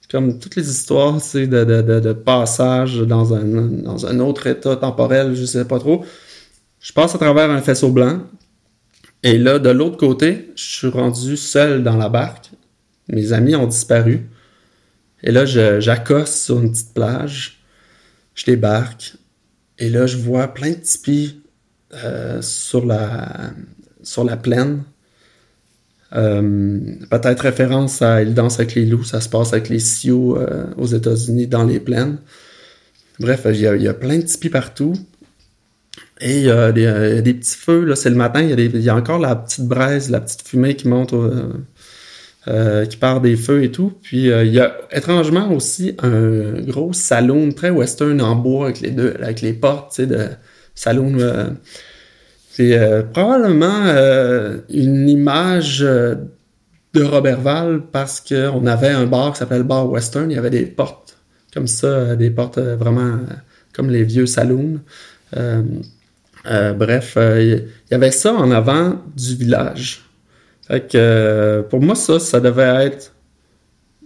C'est 0.00 0.10
comme 0.10 0.38
toutes 0.38 0.56
les 0.56 0.68
histoires 0.68 1.14
de, 1.14 1.46
de, 1.46 2.00
de, 2.00 2.12
passage 2.12 2.98
dans 2.98 3.32
un, 3.32 4.20
autre 4.20 4.46
état 4.48 4.76
temporel, 4.76 5.34
je 5.34 5.44
sais 5.44 5.64
pas 5.64 5.78
trop. 5.78 6.04
Je 6.80 6.92
passe 6.92 7.14
à 7.14 7.18
travers 7.18 7.50
un 7.50 7.62
faisceau 7.62 7.90
blanc. 7.90 8.20
Et 9.22 9.38
là, 9.38 9.58
de 9.58 9.70
l'autre 9.70 9.96
côté, 9.96 10.50
je 10.56 10.62
suis 10.62 10.88
rendu 10.88 11.36
seul 11.36 11.82
dans 11.82 11.96
la 11.96 12.10
barque. 12.10 12.50
Mes 13.08 13.32
amis 13.32 13.54
ont 13.54 13.66
disparu. 13.66 14.28
Et 15.24 15.32
là, 15.32 15.46
j'accoste 15.46 16.34
sur 16.34 16.60
une 16.60 16.70
petite 16.70 16.92
plage. 16.92 17.64
Je 18.34 18.44
débarque. 18.44 19.14
Et 19.78 19.88
là, 19.88 20.06
je 20.06 20.18
vois 20.18 20.48
plein 20.48 20.70
de 20.70 20.76
tipis 20.76 21.40
euh, 21.94 22.42
sur, 22.42 22.84
la, 22.84 23.54
plaine. 24.36 24.82
Euh, 26.14 26.78
peut-être 27.10 27.40
référence 27.40 28.02
à 28.02 28.22
Il 28.22 28.34
danse 28.34 28.60
avec 28.60 28.74
les 28.74 28.84
loups, 28.84 29.04
ça 29.04 29.20
se 29.22 29.30
passe 29.30 29.54
avec 29.54 29.70
les 29.70 29.78
Sioux 29.78 30.36
euh, 30.36 30.66
aux 30.76 30.86
États-Unis 30.86 31.46
dans 31.46 31.64
les 31.64 31.80
plaines. 31.80 32.18
Bref, 33.18 33.46
il 33.46 33.60
y, 33.60 33.88
a, 33.88 33.94
plein 33.94 34.18
de 34.18 34.24
tipis 34.24 34.50
partout. 34.50 34.92
Et 36.20 36.40
il 36.40 36.44
y 36.44 36.50
a 36.50 36.70
des, 36.70 37.34
petits 37.34 37.56
feux, 37.56 37.84
là, 37.84 37.96
c'est 37.96 38.10
le 38.10 38.16
matin, 38.16 38.42
il 38.42 38.58
y, 38.60 38.78
y, 38.82 38.88
a 38.90 38.94
encore 38.94 39.18
la 39.18 39.34
petite 39.36 39.66
braise, 39.66 40.10
la 40.10 40.20
petite 40.20 40.46
fumée 40.46 40.76
qui 40.76 40.86
monte, 40.86 41.14
qui 42.46 42.96
part 42.96 43.20
des 43.20 43.36
feux 43.36 43.64
et 43.64 43.70
tout. 43.70 43.92
Puis 44.02 44.26
il 44.28 44.52
y 44.52 44.60
a 44.60 44.76
étrangement 44.90 45.50
aussi 45.52 45.96
un 46.02 46.60
gros 46.60 46.92
salon 46.92 47.50
très 47.52 47.70
western 47.70 48.20
en 48.20 48.36
bois 48.36 48.66
avec 48.66 48.80
les 48.80 48.90
deux, 48.90 49.14
avec 49.22 49.40
les 49.40 49.54
portes, 49.54 49.94
tu 49.94 50.02
sais, 50.02 50.06
de 50.06 50.28
Saloon. 50.74 51.18
Euh, 51.18 51.50
c'est 52.50 52.78
euh, 52.78 53.02
probablement 53.02 53.86
euh, 53.86 54.58
une 54.70 55.08
image 55.08 55.80
de 55.80 57.02
Robertval 57.02 57.82
parce 57.90 58.20
qu'on 58.20 58.66
avait 58.66 58.90
un 58.90 59.06
bar 59.06 59.32
qui 59.32 59.38
s'appelle 59.38 59.64
Bar 59.64 59.90
Western. 59.90 60.30
Il 60.30 60.34
y 60.34 60.38
avait 60.38 60.50
des 60.50 60.66
portes 60.66 61.16
comme 61.52 61.66
ça, 61.66 62.16
des 62.16 62.30
portes 62.30 62.58
vraiment 62.58 63.20
comme 63.72 63.90
les 63.90 64.02
vieux 64.02 64.26
saloons. 64.26 64.80
bref, 66.44 67.16
il 67.16 67.64
y 67.90 67.94
avait 67.94 68.10
ça 68.10 68.32
en 68.32 68.50
avant 68.50 69.00
du 69.16 69.36
village. 69.36 70.03
Fait 70.66 70.90
que 70.90 71.64
pour 71.68 71.80
moi, 71.80 71.94
ça, 71.94 72.18
ça 72.18 72.40
devait 72.40 72.86
être 72.86 73.12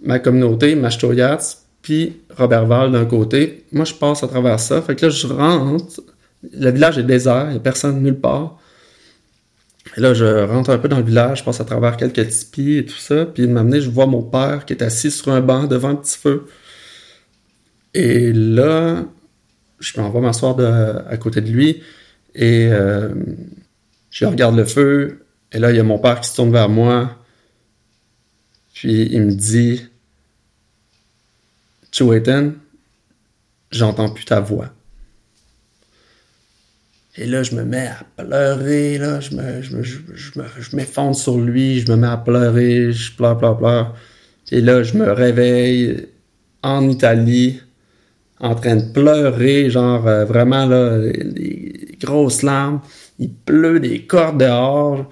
ma 0.02 0.18
communauté, 0.18 0.74
Machtoyats, 0.74 1.58
puis 1.82 2.20
Robertval 2.36 2.92
d'un 2.92 3.04
côté. 3.04 3.64
Moi, 3.72 3.84
je 3.84 3.94
passe 3.94 4.22
à 4.22 4.28
travers 4.28 4.58
ça. 4.60 4.82
Fait 4.82 4.96
que 4.96 5.06
là, 5.06 5.10
je 5.10 5.26
rentre 5.26 6.02
le 6.42 6.70
village 6.70 6.98
est 6.98 7.04
désert, 7.04 7.46
il 7.48 7.52
n'y 7.52 7.56
a 7.56 7.60
personne 7.60 8.02
nulle 8.02 8.18
part. 8.18 8.58
Et 9.96 10.00
là, 10.00 10.14
je 10.14 10.44
rentre 10.44 10.70
un 10.70 10.78
peu 10.78 10.88
dans 10.88 10.98
le 10.98 11.04
village, 11.04 11.38
je 11.38 11.44
passe 11.44 11.60
à 11.60 11.64
travers 11.64 11.96
quelques 11.96 12.28
tipis 12.28 12.76
et 12.76 12.84
tout 12.84 12.98
ça. 12.98 13.26
Puis 13.26 13.44
il 13.44 13.50
m'amener, 13.50 13.80
je 13.80 13.90
vois 13.90 14.06
mon 14.06 14.22
père 14.22 14.64
qui 14.66 14.72
est 14.74 14.82
assis 14.82 15.10
sur 15.10 15.32
un 15.32 15.40
banc 15.40 15.64
devant 15.64 15.88
un 15.88 15.96
petit 15.96 16.18
feu. 16.18 16.46
Et 17.94 18.32
là, 18.32 19.04
je 19.80 20.00
m'en 20.00 20.10
vais 20.10 20.20
m'asseoir 20.20 20.56
à 21.08 21.16
côté 21.16 21.40
de 21.40 21.50
lui 21.50 21.82
et 22.34 22.68
euh, 22.70 23.14
je 24.10 24.26
regarde 24.26 24.56
le 24.56 24.64
feu. 24.64 25.24
Et 25.52 25.58
là, 25.58 25.70
il 25.70 25.76
y 25.76 25.80
a 25.80 25.84
mon 25.84 25.98
père 25.98 26.20
qui 26.20 26.28
se 26.28 26.36
tourne 26.36 26.52
vers 26.52 26.68
moi. 26.68 27.16
Puis 28.74 29.08
il 29.10 29.22
me 29.22 29.32
dit 29.32 29.88
Chueten, 31.90 32.54
j'entends 33.70 34.10
plus 34.10 34.24
ta 34.24 34.40
voix. 34.40 34.70
Et 37.16 37.26
là, 37.26 37.42
je 37.42 37.56
me 37.56 37.64
mets 37.64 37.88
à 37.88 38.04
pleurer, 38.16 38.96
là, 38.98 39.18
je 39.18 39.34
me, 39.34 39.60
je 39.60 39.76
me, 39.76 39.82
je, 39.82 40.76
m'effondre 40.76 41.16
sur 41.16 41.36
lui, 41.36 41.80
je 41.80 41.90
me 41.90 41.96
mets 41.96 42.06
à 42.06 42.16
pleurer, 42.16 42.92
je 42.92 43.12
pleure, 43.12 43.36
pleure, 43.36 43.58
pleure. 43.58 43.96
Et 44.52 44.60
là, 44.60 44.84
je 44.84 44.96
me 44.96 45.10
réveille 45.10 46.06
en 46.62 46.88
Italie, 46.88 47.60
en 48.38 48.54
train 48.54 48.76
de 48.76 48.92
pleurer, 48.92 49.68
genre 49.68 50.06
euh, 50.06 50.24
vraiment 50.24 50.66
là, 50.66 50.98
des 51.00 51.96
grosses 52.00 52.42
larmes. 52.42 52.80
Il 53.18 53.32
pleut 53.32 53.80
des 53.80 54.02
cordes 54.02 54.38
dehors. 54.38 55.10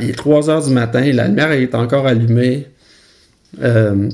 Il 0.00 0.10
est 0.10 0.16
3 0.16 0.50
heures 0.50 0.64
du 0.64 0.72
matin, 0.72 1.00
la 1.12 1.28
lumière 1.28 1.52
est 1.52 1.74
encore 1.74 2.06
allumée. 2.06 2.66
Euh, 3.60 4.08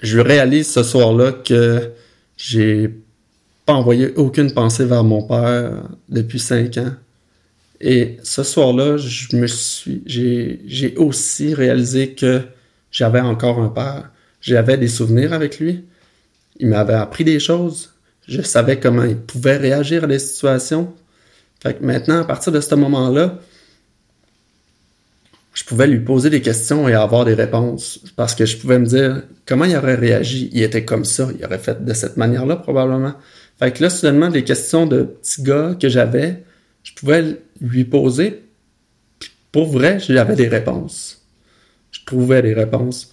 je 0.00 0.18
réalise 0.18 0.70
ce 0.70 0.82
soir-là 0.82 1.32
que 1.32 1.90
j'ai 2.36 2.94
envoyé 3.66 4.14
aucune 4.16 4.52
pensée 4.52 4.84
vers 4.84 5.04
mon 5.04 5.22
père 5.22 5.82
depuis 6.08 6.38
cinq 6.40 6.78
ans. 6.78 6.92
Et 7.80 8.18
ce 8.22 8.42
soir-là, 8.42 8.96
je 8.96 9.36
me 9.36 9.46
suis, 9.46 10.02
j'ai 10.06 10.94
aussi 10.96 11.54
réalisé 11.54 12.14
que 12.14 12.42
j'avais 12.90 13.20
encore 13.20 13.60
un 13.60 13.68
père. 13.68 14.10
J'avais 14.40 14.76
des 14.76 14.88
souvenirs 14.88 15.32
avec 15.32 15.58
lui. 15.58 15.84
Il 16.58 16.68
m'avait 16.68 16.94
appris 16.94 17.24
des 17.24 17.40
choses. 17.40 17.94
Je 18.28 18.42
savais 18.42 18.78
comment 18.78 19.04
il 19.04 19.16
pouvait 19.16 19.56
réagir 19.56 20.04
à 20.04 20.06
des 20.06 20.18
situations. 20.18 20.92
Fait 21.62 21.74
que 21.74 21.84
maintenant, 21.84 22.20
à 22.20 22.24
partir 22.24 22.52
de 22.52 22.60
ce 22.60 22.74
moment-là, 22.74 23.38
je 25.60 25.66
pouvais 25.66 25.86
lui 25.86 26.00
poser 26.00 26.30
des 26.30 26.40
questions 26.40 26.88
et 26.88 26.94
avoir 26.94 27.26
des 27.26 27.34
réponses. 27.34 28.00
Parce 28.16 28.34
que 28.34 28.46
je 28.46 28.56
pouvais 28.56 28.78
me 28.78 28.86
dire 28.86 29.22
comment 29.46 29.66
il 29.66 29.76
aurait 29.76 29.94
réagi? 29.94 30.48
Il 30.54 30.62
était 30.62 30.86
comme 30.86 31.04
ça. 31.04 31.28
Il 31.38 31.44
aurait 31.44 31.58
fait 31.58 31.84
de 31.84 31.92
cette 31.92 32.16
manière-là, 32.16 32.56
probablement. 32.56 33.12
Fait 33.58 33.70
que 33.70 33.82
là, 33.82 33.90
soudainement, 33.90 34.30
des 34.30 34.42
questions 34.42 34.86
de 34.86 35.02
petits 35.02 35.42
gars 35.42 35.76
que 35.78 35.90
j'avais, 35.90 36.44
je 36.82 36.94
pouvais 36.94 37.42
lui 37.60 37.84
poser. 37.84 38.42
pour 39.52 39.66
vrai, 39.66 39.98
j'avais 39.98 40.34
des 40.34 40.48
réponses. 40.48 41.26
Je 41.90 42.06
trouvais 42.06 42.40
des 42.40 42.54
réponses. 42.54 43.12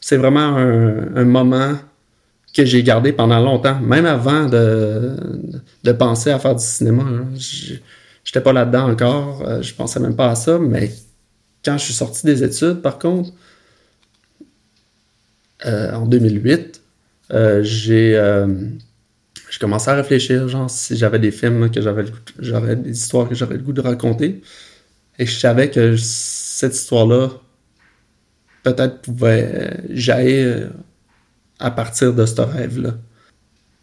C'est 0.00 0.16
vraiment 0.16 0.56
un, 0.56 1.24
moment 1.24 1.74
que 2.52 2.64
j'ai 2.64 2.82
gardé 2.82 3.12
pendant 3.12 3.38
longtemps, 3.38 3.78
même 3.78 4.06
avant 4.06 4.46
de, 4.46 5.14
de 5.84 5.92
penser 5.92 6.30
à 6.30 6.40
faire 6.40 6.56
du 6.56 6.64
cinéma. 6.64 7.04
Hein. 7.04 7.26
J'étais 8.24 8.40
pas 8.40 8.52
là-dedans 8.52 8.90
encore, 8.90 9.42
euh, 9.46 9.62
je 9.62 9.72
pensais 9.72 10.00
même 10.00 10.16
pas 10.16 10.30
à 10.30 10.34
ça, 10.34 10.58
mais 10.58 10.90
quand 11.64 11.78
je 11.78 11.84
suis 11.84 11.94
sorti 11.94 12.26
des 12.26 12.42
études, 12.42 12.82
par 12.82 12.98
contre, 12.98 13.30
euh, 15.66 15.92
en 15.94 16.06
2008, 16.06 16.82
euh, 17.32 17.62
j'ai 17.62 18.16
je 19.50 19.58
commençais 19.58 19.90
à 19.90 19.94
réfléchir, 19.94 20.46
genre, 20.48 20.70
si 20.70 20.96
j'avais 20.96 21.18
des 21.18 21.32
films 21.32 21.70
que 21.70 21.80
j'avais 21.80 22.76
des 22.76 22.90
histoires 22.90 23.28
que 23.28 23.34
j'aurais 23.34 23.56
le 23.56 23.62
goût 23.62 23.72
de 23.72 23.80
raconter. 23.80 24.42
Et 25.18 25.26
je 25.26 25.38
savais 25.38 25.70
que 25.70 25.96
cette 25.96 26.74
histoire-là, 26.76 27.30
peut-être 28.62 29.02
pouvait 29.02 29.82
jaillir 29.90 30.70
à 31.58 31.70
partir 31.70 32.14
de 32.14 32.24
ce 32.26 32.40
rêve-là. 32.40 32.96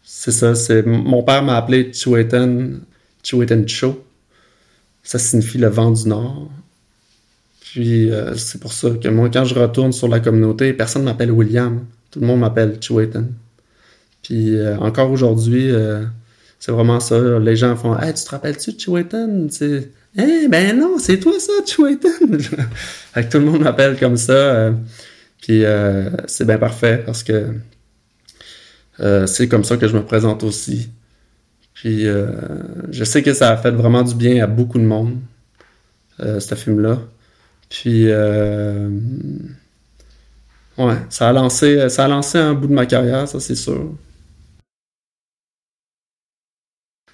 C'est 0.02 0.32
ça, 0.32 0.54
c'est 0.54 0.84
mon 0.86 1.22
père 1.22 1.42
m'a 1.42 1.56
appelé 1.56 1.92
Chuetan, 1.92 2.80
Chuetan 3.22 3.66
Cho. 3.66 4.04
Ça 5.02 5.18
signifie 5.18 5.58
le 5.58 5.68
vent 5.68 5.90
du 5.90 6.08
nord. 6.08 6.50
Puis 7.72 8.10
euh, 8.10 8.34
c'est 8.34 8.60
pour 8.60 8.72
ça 8.72 8.88
que 8.90 9.08
moi, 9.08 9.28
quand 9.30 9.44
je 9.44 9.54
retourne 9.54 9.92
sur 9.92 10.08
la 10.08 10.20
communauté, 10.20 10.72
personne 10.72 11.02
m'appelle 11.02 11.30
William. 11.30 11.84
Tout 12.10 12.20
le 12.20 12.26
monde 12.26 12.40
m'appelle 12.40 12.78
Chuetan. 12.80 13.24
Puis 14.22 14.56
euh, 14.56 14.78
encore 14.78 15.10
aujourd'hui, 15.10 15.70
euh, 15.70 16.02
c'est 16.58 16.72
vraiment 16.72 16.98
ça. 16.98 17.38
Les 17.38 17.56
gens 17.56 17.76
font 17.76 17.98
Hey, 17.98 18.14
tu 18.14 18.24
te 18.24 18.30
rappelles-tu 18.30 18.72
de 18.72 18.80
Chiwetan? 18.80 19.48
Eh 20.16 20.48
ben 20.48 20.78
non, 20.78 20.98
c'est 20.98 21.18
toi 21.18 21.34
ça, 21.38 21.52
Chiwetan! 21.66 22.08
tout 23.30 23.38
le 23.38 23.44
monde 23.44 23.60
m'appelle 23.60 23.98
comme 23.98 24.16
ça. 24.16 24.72
Puis 25.42 25.62
c'est 26.26 26.46
bien 26.46 26.58
parfait 26.58 27.02
parce 27.04 27.22
que 27.22 27.48
c'est 29.26 29.48
comme 29.48 29.64
ça 29.64 29.76
que 29.76 29.86
je 29.86 29.94
me 29.94 30.04
présente 30.04 30.42
aussi. 30.42 30.88
Puis 31.74 32.04
je 32.04 33.04
sais 33.04 33.22
que 33.22 33.34
ça 33.34 33.50
a 33.50 33.56
fait 33.58 33.70
vraiment 33.70 34.02
du 34.02 34.14
bien 34.14 34.42
à 34.42 34.46
beaucoup 34.46 34.78
de 34.78 34.84
monde, 34.84 35.18
ce 36.18 36.54
film-là. 36.54 36.98
Puis 37.68 38.06
ouais, 40.78 40.96
ça 41.10 41.28
a 41.28 41.32
lancé, 41.32 41.88
ça 41.88 42.04
a 42.04 42.08
lancé 42.08 42.38
un 42.38 42.54
bout 42.54 42.66
de 42.66 42.72
ma 42.72 42.86
carrière, 42.86 43.28
ça 43.28 43.40
c'est 43.40 43.54
sûr. 43.54 43.94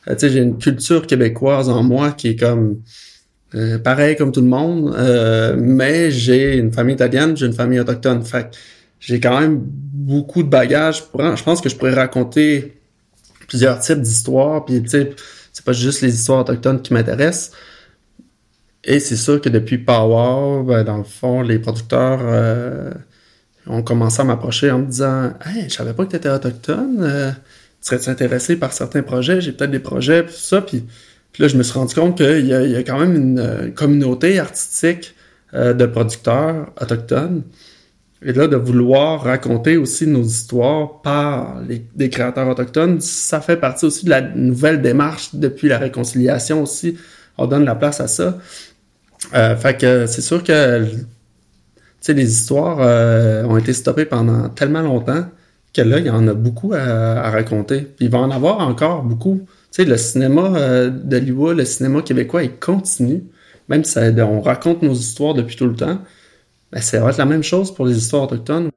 tu 0.07 0.13
sais, 0.19 0.31
j'ai 0.31 0.41
une 0.41 0.59
culture 0.59 1.07
québécoise 1.07 1.69
en 1.69 1.83
moi 1.83 2.13
qui 2.13 2.29
est 2.29 2.37
comme 2.37 2.83
pareil 3.83 4.17
comme 4.17 4.33
tout 4.33 4.43
le 4.43 4.49
monde, 4.49 4.95
mais 5.59 6.11
j'ai 6.11 6.57
une 6.57 6.73
famille 6.73 6.95
italienne, 6.95 7.37
j'ai 7.37 7.47
une 7.47 7.53
famille 7.53 7.81
autochtone. 7.81 8.23
Fait 8.25 8.51
j'ai 9.07 9.21
quand 9.21 9.39
même 9.39 9.61
beaucoup 9.61 10.43
de 10.43 10.49
bagages. 10.49 11.05
Je 11.19 11.43
pense 11.43 11.61
que 11.61 11.69
je 11.69 11.77
pourrais 11.77 11.93
raconter 11.93 12.81
plusieurs 13.47 13.79
types 13.81 14.01
d'histoires. 14.01 14.65
Puis, 14.65 14.83
tu 14.83 14.89
sais, 14.89 15.11
c'est 15.53 15.65
pas 15.65 15.75
juste 15.75 16.01
les 16.01 16.15
histoires 16.15 16.41
autochtones 16.41 16.81
qui 16.81 16.95
m'intéressent. 16.95 17.53
Et 18.87 19.01
c'est 19.01 19.17
sûr 19.17 19.41
que 19.41 19.49
depuis 19.49 19.79
Power, 19.79 20.63
ben, 20.65 20.85
dans 20.85 20.99
le 20.99 21.05
fond, 21.05 21.41
les 21.43 21.59
producteurs 21.59 22.21
euh, 22.23 22.91
ont 23.67 23.83
commencé 23.83 24.21
à 24.21 24.25
m'approcher 24.25 24.71
en 24.71 24.81
me 24.81 24.87
disant 24.87 25.33
Hey, 25.45 25.65
je 25.69 25.75
savais 25.75 25.95
pas 25.95 26.05
que 26.05 26.11
tu 26.11 26.17
étais 26.17 26.29
autochtone. 26.29 26.99
Euh, 27.03 27.31
Serais-tu 27.81 28.09
intéressé 28.09 28.57
par 28.57 28.73
certains 28.73 29.03
projets? 29.03 29.43
J'ai 29.43 29.53
peut-être 29.53 29.71
des 29.71 29.79
projets, 29.79 30.23
puis 30.23 30.35
tout 30.35 30.41
ça. 30.41 30.63
Puis, 30.63 30.85
là, 31.39 31.49
je 31.49 31.57
me 31.59 31.63
suis 31.63 31.79
rendu 31.79 31.95
compte 31.95 32.17
qu'il 32.17 32.47
y, 32.47 32.49
y, 32.49 32.77
a 32.77 32.83
quand 32.83 32.99
même 32.99 33.15
une, 33.15 33.73
communauté 33.75 34.39
artistique 34.39 35.15
euh, 35.53 35.75
de 35.75 35.85
producteurs 35.85 36.73
autochtones. 36.81 37.43
Et 38.23 38.33
là, 38.33 38.49
de 38.49 38.57
vouloir 38.57 39.23
raconter 39.23 39.77
aussi 39.77 40.07
nos 40.07 40.23
histoires 40.23 41.03
par 41.03 41.61
les, 41.69 41.85
des 41.95 42.09
créateurs 42.09 42.49
autochtones, 42.49 43.03
ça 43.03 43.43
fait 43.43 43.59
partie 43.59 43.85
aussi 43.85 44.07
de 44.07 44.11
la 44.11 44.23
nouvelle 44.23 44.81
démarche 44.81 45.35
depuis 45.35 45.69
la 45.69 45.77
réconciliation 45.77 46.63
aussi. 46.63 46.97
On 47.37 47.47
donne 47.47 47.67
la 47.67 47.75
place 47.75 48.01
à 48.01 48.09
ça. 48.09 48.39
Euh, 49.33 49.57
fait 49.57 49.77
que 49.77 50.07
c'est 50.07 50.21
sûr 50.21 50.43
que 50.43 50.87
les 52.09 52.33
histoires 52.33 52.79
euh, 52.81 53.45
ont 53.45 53.57
été 53.57 53.73
stoppées 53.73 54.05
pendant 54.05 54.49
tellement 54.51 54.83
longtemps 54.83 55.27
que 55.73 55.83
là, 55.83 55.99
il 55.99 56.07
y 56.07 56.11
en 56.11 56.29
a 56.29 56.35
beaucoup 56.35 56.73
à, 56.73 57.31
raconter. 57.31 57.95
Il 57.99 58.11
va 58.11 58.19
en 58.19 58.31
avoir 58.31 58.61
encore 58.61 59.03
beaucoup. 59.03 59.41
Tu 59.73 59.83
sais, 59.83 59.85
le 59.85 59.97
cinéma 59.97 60.53
euh, 60.57 60.89
d'Hollywood, 60.89 61.57
le 61.57 61.65
cinéma 61.65 62.03
québécois, 62.03 62.45
il 62.45 62.57
continue. 62.57 63.25
Même 63.69 63.83
si 63.83 63.99
on 63.99 64.41
raconte 64.41 64.83
nos 64.83 64.93
histoires 64.93 65.35
depuis 65.35 65.57
tout 65.57 65.67
le 65.67 65.75
temps. 65.75 65.99
Ben, 66.71 66.81
ça 66.81 67.01
va 67.01 67.11
être 67.11 67.19
la 67.19 67.25
même 67.25 67.43
chose 67.43 67.75
pour 67.75 67.87
les 67.87 67.97
histoires 67.97 68.25
autochtones. 68.25 68.71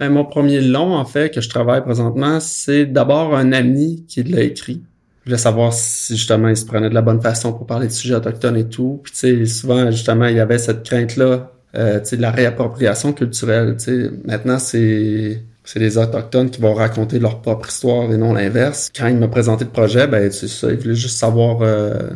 Ben, 0.00 0.08
mon 0.08 0.24
premier 0.24 0.60
long, 0.60 0.94
en 0.94 1.04
fait, 1.04 1.32
que 1.32 1.40
je 1.40 1.48
travaille 1.48 1.82
présentement, 1.82 2.40
c'est 2.40 2.86
d'abord 2.86 3.36
un 3.36 3.52
ami 3.52 4.04
qui 4.08 4.22
l'a 4.24 4.42
écrit. 4.42 4.82
Je 5.24 5.30
voulais 5.30 5.38
savoir 5.38 5.72
si 5.72 6.16
justement 6.16 6.48
il 6.48 6.56
se 6.56 6.64
prenait 6.64 6.88
de 6.88 6.94
la 6.94 7.02
bonne 7.02 7.22
façon 7.22 7.52
pour 7.52 7.66
parler 7.66 7.86
de 7.86 7.92
sujets 7.92 8.14
autochtones 8.14 8.56
et 8.56 8.68
tout. 8.68 9.00
Puis 9.04 9.12
tu 9.12 9.18
sais, 9.18 9.46
souvent 9.46 9.90
justement 9.90 10.26
il 10.26 10.36
y 10.36 10.40
avait 10.40 10.58
cette 10.58 10.82
crainte 10.82 11.16
là, 11.16 11.52
euh, 11.76 12.00
tu 12.00 12.06
sais, 12.10 12.16
de 12.16 12.22
la 12.22 12.32
réappropriation 12.32 13.12
culturelle. 13.12 13.76
Tu 13.78 13.84
sais, 13.84 14.10
maintenant 14.24 14.58
c'est 14.58 15.42
c'est 15.64 15.78
les 15.78 15.96
autochtones 15.96 16.50
qui 16.50 16.60
vont 16.60 16.74
raconter 16.74 17.20
leur 17.20 17.40
propre 17.40 17.68
histoire 17.68 18.12
et 18.12 18.16
non 18.16 18.32
l'inverse. 18.34 18.90
Quand 18.96 19.06
il 19.06 19.16
m'a 19.16 19.28
présenté 19.28 19.64
le 19.64 19.70
projet, 19.70 20.08
ben 20.08 20.30
c'est 20.32 20.48
ça, 20.48 20.70
il 20.72 20.78
voulait 20.78 20.96
juste 20.96 21.18
savoir 21.18 21.62
euh, 21.62 22.10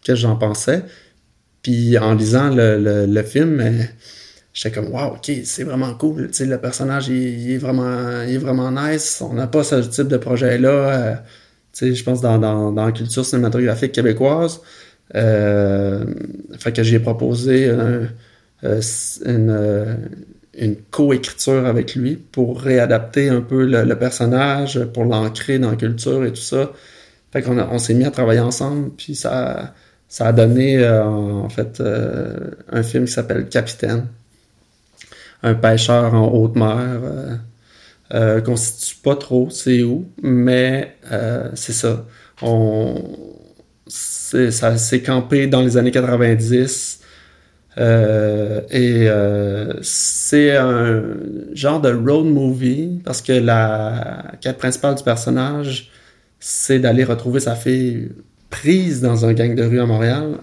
ce 0.00 0.12
que 0.12 0.14
j'en 0.14 0.36
pensais. 0.36 0.82
Puis 1.62 1.98
en 1.98 2.14
lisant 2.14 2.48
le, 2.48 3.06
le, 3.06 3.22
film, 3.22 3.60
euh, 3.60 3.82
j'étais 4.54 4.74
comme 4.74 4.92
wow, 4.94 5.14
ok, 5.16 5.30
c'est 5.44 5.64
vraiment 5.64 5.92
cool. 5.94 6.28
Tu 6.28 6.34
sais, 6.34 6.46
le 6.46 6.58
personnage 6.58 7.08
il, 7.08 7.52
est 7.52 7.58
vraiment, 7.58 8.22
il 8.22 8.34
est 8.34 8.38
vraiment 8.38 8.70
nice. 8.70 9.20
On 9.20 9.34
n'a 9.34 9.46
pas 9.46 9.62
ce 9.62 9.76
type 9.76 10.08
de 10.08 10.16
projet 10.16 10.58
là. 10.58 10.70
Euh, 10.70 11.14
sais, 11.76 11.94
je 11.94 12.04
pense 12.04 12.20
dans, 12.20 12.38
dans, 12.38 12.72
dans 12.72 12.86
la 12.86 12.92
culture 12.92 13.24
cinématographique 13.24 13.92
québécoise. 13.92 14.60
Euh, 15.14 16.04
fait 16.58 16.72
que 16.72 16.82
j'ai 16.82 16.98
proposé 16.98 17.68
euh, 17.68 18.06
une, 19.24 19.96
une 20.58 20.76
coécriture 20.90 21.66
avec 21.66 21.94
lui 21.94 22.16
pour 22.16 22.60
réadapter 22.60 23.28
un 23.28 23.40
peu 23.40 23.64
le, 23.64 23.84
le 23.84 23.98
personnage, 23.98 24.84
pour 24.92 25.04
l'ancrer 25.04 25.58
dans 25.58 25.70
la 25.70 25.76
culture 25.76 26.24
et 26.24 26.30
tout 26.30 26.36
ça. 26.40 26.72
Fait 27.32 27.42
qu'on 27.42 27.58
on 27.58 27.78
s'est 27.78 27.94
mis 27.94 28.04
à 28.04 28.10
travailler 28.10 28.40
ensemble, 28.40 28.90
puis 28.96 29.14
ça 29.14 29.74
ça 30.08 30.28
a 30.28 30.32
donné 30.32 30.78
euh, 30.78 31.04
en 31.04 31.48
fait 31.48 31.80
euh, 31.80 32.50
un 32.70 32.82
film 32.82 33.06
qui 33.06 33.12
s'appelle 33.12 33.48
Capitaine. 33.48 34.06
Un 35.42 35.54
pêcheur 35.54 36.14
en 36.14 36.28
haute 36.28 36.56
mer. 36.56 37.00
Euh, 38.14 38.38
euh 38.38 38.40
constitue 38.40 38.96
pas 39.02 39.16
trop 39.16 39.50
c'est 39.50 39.82
où, 39.82 40.06
mais 40.22 40.96
c'est 41.54 41.72
ça. 41.72 42.04
On, 42.42 43.02
ça 43.88 44.76
s'est 44.76 45.02
campé 45.02 45.46
dans 45.46 45.62
les 45.62 45.76
années 45.76 45.90
90. 45.90 47.00
et 47.78 49.08
c'est 49.82 50.56
un 50.56 51.02
genre 51.52 51.80
de 51.80 51.92
road 51.92 52.26
movie 52.26 53.00
parce 53.04 53.22
que 53.22 53.32
la 53.32 54.32
quête 54.40 54.58
principale 54.58 54.94
du 54.94 55.02
personnage, 55.02 55.90
c'est 56.40 56.78
d'aller 56.78 57.04
retrouver 57.04 57.40
sa 57.40 57.54
fille 57.54 58.10
prise 58.50 59.00
dans 59.00 59.24
un 59.24 59.32
gang 59.32 59.54
de 59.54 59.64
rue 59.64 59.80
à 59.80 59.86
Montréal. 59.86 60.38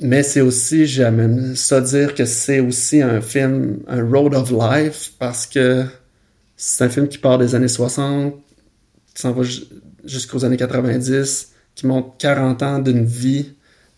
Mais 0.00 0.22
c'est 0.22 0.40
aussi, 0.40 0.86
j'aime 0.86 1.56
ça 1.56 1.80
dire 1.80 2.14
que 2.14 2.24
c'est 2.24 2.60
aussi 2.60 3.02
un 3.02 3.20
film, 3.20 3.80
un 3.88 4.04
road 4.04 4.34
of 4.34 4.52
life, 4.52 5.12
parce 5.18 5.46
que 5.46 5.84
c'est 6.58 6.84
un 6.84 6.88
film 6.88 7.08
qui 7.08 7.18
part 7.18 7.38
des 7.38 7.54
années 7.54 7.68
60, 7.68 8.34
qui 9.14 9.22
s'en 9.22 9.32
va 9.32 9.48
jusqu'aux 10.04 10.44
années 10.44 10.56
90, 10.56 11.52
qui 11.76 11.86
montre 11.86 12.16
40 12.18 12.62
ans 12.64 12.78
d'une 12.80 13.04
vie, 13.04 13.52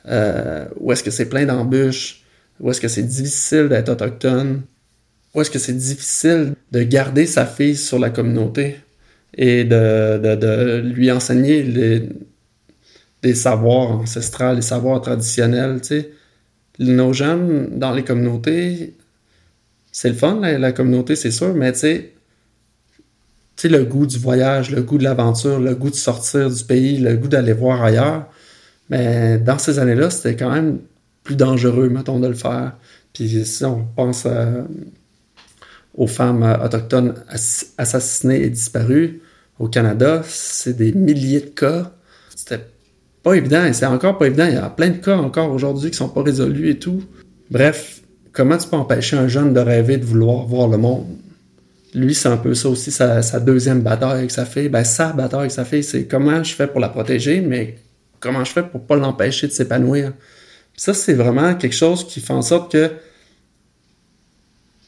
euh, 0.06 0.66
où 0.78 0.92
est-ce 0.92 1.02
que 1.02 1.10
c'est 1.10 1.30
plein 1.30 1.46
d'embûches, 1.46 2.22
où 2.60 2.70
est-ce 2.70 2.80
que 2.80 2.88
c'est 2.88 3.02
difficile 3.02 3.68
d'être 3.70 3.88
autochtone, 3.88 4.62
où 5.34 5.40
est-ce 5.40 5.50
que 5.50 5.58
c'est 5.58 5.76
difficile 5.76 6.54
de 6.70 6.82
garder 6.82 7.24
sa 7.24 7.46
fille 7.46 7.76
sur 7.76 7.98
la 7.98 8.10
communauté 8.10 8.76
et 9.34 9.64
de, 9.64 10.18
de, 10.18 10.80
lui 10.80 11.10
enseigner 11.10 11.62
les, 11.62 12.08
des 13.22 13.34
savoirs 13.34 13.92
ancestrales, 13.92 14.56
des 14.56 14.62
savoirs 14.62 15.00
traditionnels, 15.00 15.80
tu 15.80 15.88
sais. 15.88 16.10
Nos 16.78 17.12
jeunes, 17.12 17.78
dans 17.78 17.92
les 17.92 18.04
communautés, 18.04 18.96
c'est 19.92 20.08
le 20.08 20.14
fun, 20.14 20.40
la, 20.40 20.72
communauté, 20.72 21.16
c'est 21.16 21.30
sûr, 21.30 21.54
mais 21.54 21.72
tu 21.72 21.78
sais, 21.80 22.12
sais, 23.60 23.68
le 23.68 23.84
goût 23.84 24.06
du 24.06 24.18
voyage, 24.18 24.70
le 24.70 24.82
goût 24.82 24.98
de 24.98 25.04
l'aventure, 25.04 25.58
le 25.58 25.74
goût 25.74 25.90
de 25.90 25.94
sortir 25.94 26.50
du 26.50 26.64
pays, 26.64 26.98
le 26.98 27.16
goût 27.16 27.28
d'aller 27.28 27.52
voir 27.52 27.82
ailleurs, 27.82 28.26
mais 28.88 29.38
dans 29.38 29.58
ces 29.58 29.78
années-là, 29.78 30.10
c'était 30.10 30.36
quand 30.36 30.50
même 30.50 30.78
plus 31.22 31.36
dangereux, 31.36 31.88
mettons, 31.88 32.18
de 32.18 32.26
le 32.26 32.34
faire. 32.34 32.76
Puis 33.12 33.44
si 33.44 33.64
on 33.64 33.86
pense 33.96 34.26
aux 35.94 36.06
femmes 36.06 36.58
autochtones 36.64 37.14
assassinées 37.78 38.42
et 38.42 38.50
disparues 38.50 39.20
au 39.58 39.68
Canada, 39.68 40.22
c'est 40.26 40.76
des 40.76 40.92
milliers 40.92 41.40
de 41.40 41.46
cas. 41.46 41.92
C'était 42.34 42.64
pas 43.22 43.34
évident, 43.34 43.64
et 43.64 43.72
c'est 43.72 43.86
encore 43.86 44.16
pas 44.16 44.26
évident. 44.26 44.46
Il 44.46 44.54
y 44.54 44.56
a 44.56 44.70
plein 44.70 44.88
de 44.88 44.96
cas 44.96 45.16
encore 45.16 45.52
aujourd'hui 45.52 45.90
qui 45.90 45.96
sont 45.96 46.08
pas 46.08 46.22
résolus 46.22 46.70
et 46.70 46.78
tout. 46.78 47.02
Bref, 47.50 48.00
comment 48.32 48.56
tu 48.56 48.68
peux 48.68 48.76
empêcher 48.76 49.16
un 49.16 49.28
jeune 49.28 49.52
de 49.52 49.60
rêver 49.60 49.98
de 49.98 50.04
vouloir 50.04 50.46
voir 50.46 50.68
le 50.68 50.78
monde? 50.78 51.06
Lui, 51.94 52.14
c'est 52.14 52.28
un 52.28 52.36
peu 52.36 52.54
ça 52.54 52.68
aussi, 52.68 52.90
sa, 52.92 53.40
deuxième 53.40 53.82
bataille 53.82 54.18
avec 54.18 54.30
sa 54.30 54.44
fille. 54.44 54.68
Ben, 54.68 54.84
sa 54.84 55.12
bataille 55.12 55.40
avec 55.40 55.50
sa 55.50 55.64
fille, 55.64 55.82
c'est 55.82 56.06
comment 56.06 56.42
je 56.42 56.54
fais 56.54 56.66
pour 56.66 56.80
la 56.80 56.88
protéger, 56.88 57.40
mais 57.40 57.78
comment 58.20 58.44
je 58.44 58.52
fais 58.52 58.62
pour 58.62 58.86
pas 58.86 58.96
l'empêcher 58.96 59.48
de 59.48 59.52
s'épanouir. 59.52 60.12
Ça, 60.76 60.94
c'est 60.94 61.14
vraiment 61.14 61.54
quelque 61.54 61.74
chose 61.74 62.06
qui 62.06 62.20
fait 62.20 62.32
en 62.32 62.42
sorte 62.42 62.72
que 62.72 62.90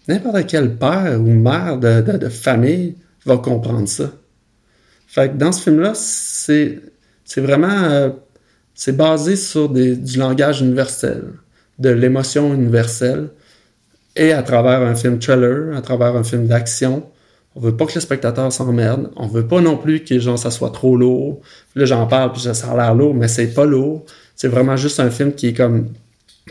n'importe 0.06 0.46
quel 0.46 0.76
père 0.76 1.20
ou 1.20 1.26
mère 1.26 1.78
de, 1.78 2.28
famille 2.28 2.96
va 3.26 3.36
comprendre 3.38 3.88
ça. 3.88 4.12
Fait 5.06 5.30
que 5.30 5.36
dans 5.36 5.52
ce 5.52 5.62
film-là, 5.64 5.92
c'est 5.94 6.80
vraiment 7.36 7.82
euh, 7.84 8.10
c'est 8.74 8.96
basé 8.96 9.36
sur 9.36 9.68
du 9.68 10.18
langage 10.18 10.60
universel, 10.62 11.24
de 11.78 11.90
l'émotion 11.90 12.54
universelle, 12.54 13.28
et 14.16 14.32
à 14.32 14.42
travers 14.42 14.82
un 14.82 14.94
film 14.94 15.18
trailer, 15.18 15.76
à 15.76 15.82
travers 15.82 16.16
un 16.16 16.24
film 16.24 16.46
d'action. 16.46 17.06
On 17.54 17.60
veut 17.60 17.76
pas 17.76 17.86
que 17.86 17.94
le 17.94 18.00
spectateur 18.00 18.50
s'emmerde. 18.52 19.10
On 19.16 19.26
veut 19.26 19.46
pas 19.46 19.60
non 19.60 19.76
plus 19.76 20.04
que 20.04 20.18
genre 20.18 20.38
ça 20.38 20.50
soit 20.50 20.70
trop 20.70 20.96
lourd. 20.96 21.40
Là 21.74 21.84
j'en 21.84 22.06
parle 22.06 22.32
puis 22.32 22.42
ça 22.42 22.52
a 22.52 22.76
l'air 22.76 22.94
lourd, 22.94 23.14
mais 23.14 23.28
c'est 23.28 23.48
pas 23.48 23.64
lourd. 23.64 24.04
C'est 24.36 24.48
vraiment 24.48 24.76
juste 24.76 25.00
un 25.00 25.10
film 25.10 25.32
qui 25.34 25.48
est 25.48 25.52
comme 25.54 25.88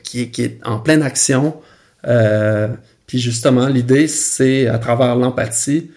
qui 0.04 0.22
est 0.22 0.60
en 0.64 0.80
pleine 0.80 1.02
action. 1.02 1.56
Euh, 2.08 2.68
puis 3.08 3.20
justement 3.20 3.68
l'idée 3.68 4.08
c'est 4.08 4.68
à 4.68 4.78
travers 4.78 5.16
l'empathie, 5.16 5.92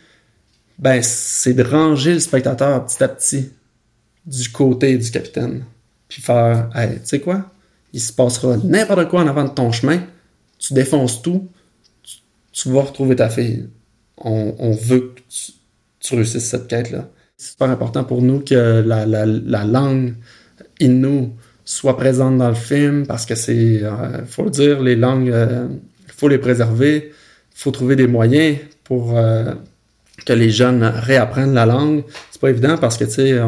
ben 0.79 1.03
c'est 1.03 1.55
de 1.55 1.62
ranger 1.62 2.14
le 2.14 2.20
spectateur 2.20 2.85
petit 2.85 3.03
à 3.03 3.09
petit 3.09 3.50
du 4.27 4.50
côté 4.50 4.96
du 4.96 5.11
capitaine. 5.11 5.64
Puis 6.09 6.22
faire, 6.22 6.70
hey, 6.74 6.94
tu 7.00 7.00
sais 7.05 7.20
quoi? 7.20 7.50
Il 7.92 8.00
se 8.00 8.12
passera 8.12 8.57
n'importe 8.64 9.09
quoi 9.09 9.22
en 9.22 9.27
avant 9.29 9.44
de 9.44 9.50
ton 9.50 9.70
chemin. 9.72 10.00
Tu 10.59 10.74
défonces 10.74 11.22
tout. 11.22 11.48
Tu, 12.54 12.70
vas 12.70 12.82
retrouver 12.82 13.16
ta 13.16 13.28
fille. 13.28 13.68
On, 14.16 14.70
veut 14.72 15.12
que 15.14 15.20
tu 16.00 16.14
réussisses 16.14 16.48
cette 16.48 16.68
quête-là. 16.68 17.10
C'est 17.36 17.50
super 17.50 17.68
important 17.68 18.04
pour 18.04 18.22
nous 18.22 18.40
que 18.40 18.82
la, 18.86 19.04
la, 19.06 19.26
la 19.26 19.64
langue 19.64 20.14
Innu 20.80 21.32
soit 21.64 21.96
présente 21.96 22.38
dans 22.38 22.48
le 22.48 22.54
film 22.54 23.06
parce 23.06 23.26
que 23.26 23.34
c'est, 23.34 23.82
euh, 23.82 24.24
faut 24.26 24.44
le 24.44 24.50
dire, 24.50 24.82
les 24.82 24.96
langues, 24.96 25.26
il 25.26 25.32
euh, 25.32 25.66
faut 26.08 26.28
les 26.28 26.38
préserver, 26.38 27.10
il 27.10 27.58
faut 27.58 27.70
trouver 27.70 27.96
des 27.96 28.06
moyens 28.06 28.58
pour 28.84 29.16
euh, 29.16 29.52
que 30.26 30.32
les 30.32 30.50
jeunes 30.50 30.84
réapprennent 30.84 31.54
la 31.54 31.66
langue. 31.66 32.04
C'est 32.30 32.40
pas 32.40 32.50
évident 32.50 32.76
parce 32.76 32.96
que, 32.96 33.04
tu 33.04 33.10
sais, 33.10 33.40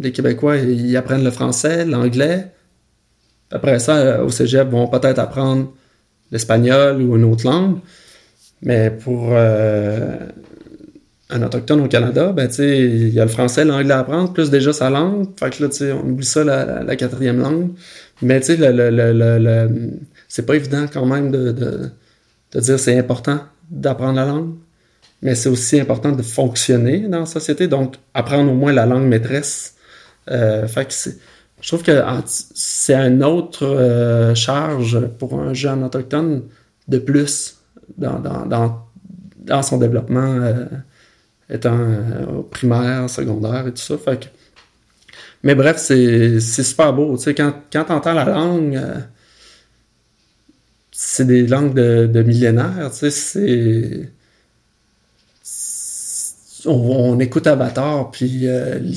les 0.00 0.12
Québécois, 0.12 0.56
ils 0.56 0.96
apprennent 0.96 1.24
le 1.24 1.30
français, 1.30 1.84
l'anglais. 1.84 2.46
Après 3.50 3.78
ça, 3.78 4.22
au 4.24 4.30
cégep, 4.30 4.68
vont 4.70 4.88
peut-être 4.88 5.18
apprendre 5.18 5.72
l'espagnol 6.30 7.02
ou 7.02 7.16
une 7.16 7.24
autre 7.24 7.46
langue. 7.46 7.78
Mais 8.64 8.90
pour 8.90 9.32
un 11.30 11.42
autochtone 11.42 11.80
au 11.80 11.88
Canada, 11.88 12.32
ben, 12.32 12.48
il 12.58 13.08
y 13.08 13.20
a 13.20 13.24
le 13.24 13.30
français, 13.30 13.64
l'anglais 13.64 13.92
à 13.92 14.00
apprendre, 14.00 14.32
plus 14.32 14.50
déjà 14.50 14.72
sa 14.72 14.90
langue. 14.90 15.28
Fait 15.38 15.50
que 15.50 15.64
là, 15.64 15.96
on 16.02 16.10
oublie 16.10 16.24
ça, 16.24 16.44
la, 16.44 16.96
quatrième 16.96 17.40
langue. 17.40 17.70
Mais, 18.22 18.40
tu 18.40 18.46
sais, 18.46 18.56
le, 18.56 18.90
le, 18.90 19.12
le, 19.38 19.90
c'est 20.28 20.46
pas 20.46 20.54
évident 20.54 20.86
quand 20.92 21.06
même 21.06 21.30
de, 21.30 21.52
de, 21.52 21.90
de 22.52 22.60
dire 22.60 22.78
c'est 22.78 22.98
important 22.98 23.40
d'apprendre 23.70 24.16
la 24.16 24.26
langue. 24.26 24.54
Mais 25.22 25.34
c'est 25.34 25.48
aussi 25.48 25.80
important 25.80 26.12
de 26.12 26.22
fonctionner 26.22 27.08
dans 27.08 27.20
la 27.20 27.26
société. 27.26 27.66
Donc, 27.66 27.96
apprendre 28.12 28.52
au 28.52 28.54
moins 28.54 28.72
la 28.72 28.84
langue 28.84 29.06
maîtresse. 29.06 29.74
Euh, 30.30 30.66
fait 30.66 30.86
que 30.86 31.10
je 31.60 31.68
trouve 31.68 31.82
que 31.82 32.02
c'est 32.26 32.94
une 32.94 33.24
autre 33.24 33.66
euh, 33.66 34.34
charge 34.34 35.00
pour 35.18 35.40
un 35.40 35.54
jeune 35.54 35.82
autochtone 35.82 36.42
de 36.88 36.98
plus 36.98 37.53
dans, 37.96 38.18
dans, 38.18 38.86
dans, 39.38 39.62
son 39.62 39.78
développement 39.78 40.20
euh, 40.20 40.66
étant 41.50 41.78
euh, 41.78 42.42
primaire, 42.50 43.08
secondaire 43.08 43.66
et 43.66 43.72
tout 43.72 43.82
ça. 43.82 43.98
Fait 43.98 44.20
que... 44.20 44.26
Mais 45.42 45.54
bref, 45.54 45.76
c'est 45.78 46.40
super 46.40 46.92
beau. 46.92 47.16
Tu 47.16 47.24
sais, 47.24 47.34
quand, 47.34 47.52
quand 47.72 48.00
tu 48.00 48.08
la 48.08 48.24
langue, 48.24 48.76
euh, 48.76 48.98
c'est 50.90 51.26
des 51.26 51.46
langues 51.46 51.74
de, 51.74 52.06
de 52.06 52.22
millénaires. 52.22 52.90
Tu 52.92 53.10
sais, 53.10 53.10
c'est. 53.10 54.10
On, 56.66 57.20
écoute 57.20 57.46
Avatar, 57.46 58.10
puis 58.10 58.46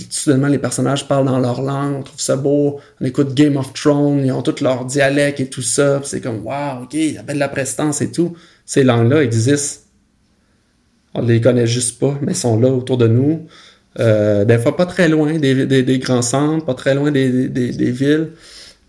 soudainement 0.09 0.47
les 0.47 0.57
personnages 0.57 1.05
parlent 1.05 1.25
dans 1.25 1.39
leur 1.39 1.61
langue, 1.61 1.95
on 1.97 2.03
trouve 2.03 2.21
ça 2.21 2.37
beau. 2.37 2.79
On 3.01 3.05
écoute 3.05 3.33
Game 3.33 3.57
of 3.57 3.73
Thrones, 3.73 4.25
ils 4.25 4.31
ont 4.31 4.41
tout 4.41 4.55
leur 4.63 4.85
dialecte 4.85 5.41
et 5.41 5.49
tout 5.49 5.61
ça. 5.61 5.99
C'est 6.05 6.21
comme, 6.21 6.45
waouh, 6.45 6.83
ok, 6.83 6.93
il 6.93 7.13
y 7.15 7.17
avait 7.17 7.33
de 7.33 7.39
la 7.39 7.49
prestance 7.49 8.01
et 8.01 8.09
tout. 8.09 8.37
Ces 8.67 8.83
langues-là 8.83 9.23
existent 9.23 9.87
on 11.17 11.21
les 11.23 11.41
connaît 11.41 11.67
juste 11.67 11.99
pas, 11.99 12.17
mais 12.21 12.33
ils 12.33 12.37
sont 12.37 12.59
là 12.59 12.69
autour 12.69 12.97
de 12.97 13.07
nous. 13.07 13.47
Euh, 13.99 14.45
des 14.45 14.59
fois 14.59 14.77
pas 14.77 14.85
très 14.85 15.09
loin 15.09 15.39
des, 15.39 15.99
grands 15.99 16.21
centres, 16.21 16.63
pas 16.63 16.75
très 16.75 16.93
loin 16.93 17.11
des, 17.11 17.47
villes. 17.91 18.29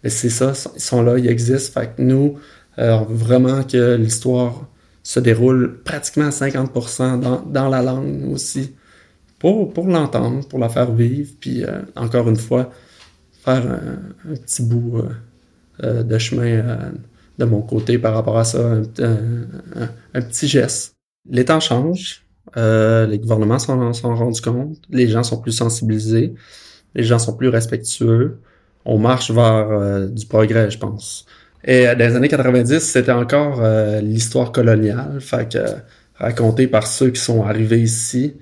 Mais 0.05 0.11
c'est 0.11 0.29
ça, 0.29 0.53
ils 0.77 0.81
sont 0.81 1.03
là, 1.03 1.19
ils 1.19 1.29
existent. 1.29 1.81
Fait 1.81 1.87
que 1.87 2.03
nous, 2.03 2.39
euh, 2.79 2.99
vraiment 3.09 3.63
que 3.63 3.97
l'histoire 3.97 4.67
se 5.03 5.21
déroule 5.21 5.81
pratiquement 5.83 6.27
à 6.27 6.31
50% 6.31 7.51
dans, 7.51 7.69
la 7.69 7.83
langue 7.83 8.31
aussi. 8.31 8.75
Pour, 9.39 9.73
pour 9.73 9.87
l'entendre, 9.87 10.47
pour 10.49 10.59
la 10.59 10.69
faire 10.69 10.93
vivre, 10.93 11.31
puis 11.41 11.65
euh, 11.65 11.81
encore 11.97 12.29
une 12.29 12.37
fois, 12.37 12.71
faire 13.43 13.65
un, 13.67 14.35
petit 14.35 14.63
bout 14.63 15.03
de 15.83 16.19
chemin 16.19 16.93
de 17.39 17.45
mon 17.45 17.63
côté 17.63 17.99
par 17.99 18.15
rapport 18.15 18.39
à 18.39 18.45
ça, 18.45 18.81
un 18.99 20.21
petit 20.23 20.49
geste 20.49 20.99
les 21.31 21.45
temps 21.45 21.61
changent, 21.61 22.25
euh, 22.57 23.07
les 23.07 23.19
gouvernements 23.19 23.59
s'en 23.59 23.93
sont 23.93 24.15
rendus 24.15 24.41
compte, 24.41 24.79
les 24.91 25.09
gens 25.09 25.23
sont 25.23 25.41
plus 25.41 25.53
sensibilisés, 25.53 26.35
les 26.95 27.03
gens 27.03 27.19
sont 27.19 27.37
plus 27.37 27.49
respectueux. 27.49 28.39
On 28.85 28.99
marche 28.99 29.31
vers 29.31 29.71
euh, 29.71 30.07
du 30.07 30.27
progrès, 30.27 30.71
je 30.71 30.79
pense. 30.79 31.27
Et 31.65 31.87
euh, 31.87 31.95
dans 31.95 32.09
les 32.09 32.17
années 32.17 32.29
90, 32.29 32.79
c'était 32.79 33.13
encore 33.13 33.63
l'histoire 34.03 34.53
coloniale, 34.53 35.21
fait 35.21 35.53
que 35.53 35.59
racontée 36.15 36.67
par 36.67 36.87
ceux 36.87 37.11
qui 37.11 37.21
sont 37.21 37.45
arrivés 37.45 37.81
ici 37.81 38.35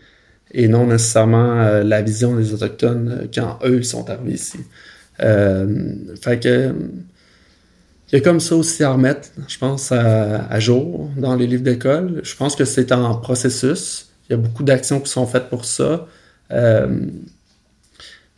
et 0.53 0.69
non 0.69 0.87
nécessairement 0.87 1.83
la 1.83 2.03
vision 2.03 2.37
des 2.37 2.55
autochtones 2.55 3.29
quand 3.35 3.59
eux 3.65 3.83
sont 3.83 4.09
arrivés 4.09 4.35
ici. 4.35 4.61
fait 5.19 6.41
que 6.41 6.73
il 8.13 8.15
y 8.15 8.19
a 8.19 8.21
comme 8.21 8.39
ça 8.39 8.55
aussi 8.55 8.85
à 8.85 8.93
remettre, 8.93 9.31
je 9.49 9.59
pense, 9.59 9.91
à, 9.91 10.61
jour 10.61 11.11
dans 11.17 11.35
les 11.35 11.47
livres 11.47 11.65
d'école. 11.65 12.21
Je 12.23 12.37
pense 12.37 12.55
que 12.55 12.65
c'est 12.65 12.93
en 12.93 13.17
processus. 13.17 14.11
Il 14.29 14.33
y 14.33 14.35
a 14.35 14.39
beaucoup 14.39 14.63
d'actions 14.63 15.01
qui 15.01 15.11
sont 15.11 15.27
faites 15.27 15.49
pour 15.49 15.65
ça. 15.65 16.07
Euh, 16.53 17.07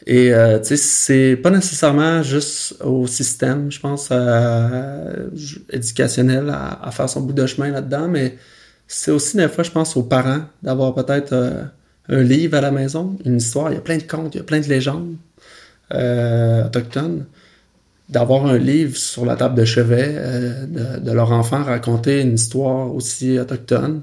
et 0.06 0.32
euh, 0.32 0.58
tu 0.58 0.68
sais, 0.68 0.76
c'est 0.78 1.36
pas 1.36 1.50
nécessairement 1.50 2.22
juste 2.22 2.76
au 2.82 3.06
système, 3.06 3.70
je 3.70 3.78
pense, 3.78 4.10
éducationnel 5.70 6.48
à, 6.48 6.90
faire 6.90 7.10
son 7.10 7.20
bout 7.20 7.34
de 7.34 7.46
chemin 7.46 7.70
là-dedans, 7.70 8.08
mais 8.08 8.38
c'est 8.86 9.10
aussi 9.10 9.36
des 9.36 9.48
fois, 9.48 9.64
je 9.64 9.70
pense, 9.70 9.98
aux 9.98 10.02
parents 10.02 10.40
d'avoir 10.62 10.94
peut-être 10.94 11.34
euh, 11.34 11.64
un 12.08 12.22
livre 12.22 12.56
à 12.56 12.62
la 12.62 12.70
maison, 12.70 13.18
une 13.26 13.36
histoire. 13.36 13.70
Il 13.70 13.74
y 13.74 13.78
a 13.78 13.82
plein 13.82 13.98
de 13.98 14.02
contes, 14.04 14.34
il 14.34 14.38
y 14.38 14.40
a 14.40 14.44
plein 14.44 14.60
de 14.60 14.66
légendes 14.66 15.16
autochtones 15.90 17.26
d'avoir 18.08 18.46
un 18.46 18.58
livre 18.58 18.96
sur 18.96 19.26
la 19.26 19.36
table 19.36 19.54
de 19.54 19.64
chevet, 19.64 20.14
euh, 20.16 20.96
de, 20.98 21.12
leur 21.12 21.32
enfant 21.32 21.62
raconter 21.62 22.22
une 22.22 22.34
histoire 22.34 22.94
aussi 22.94 23.38
autochtone. 23.38 24.02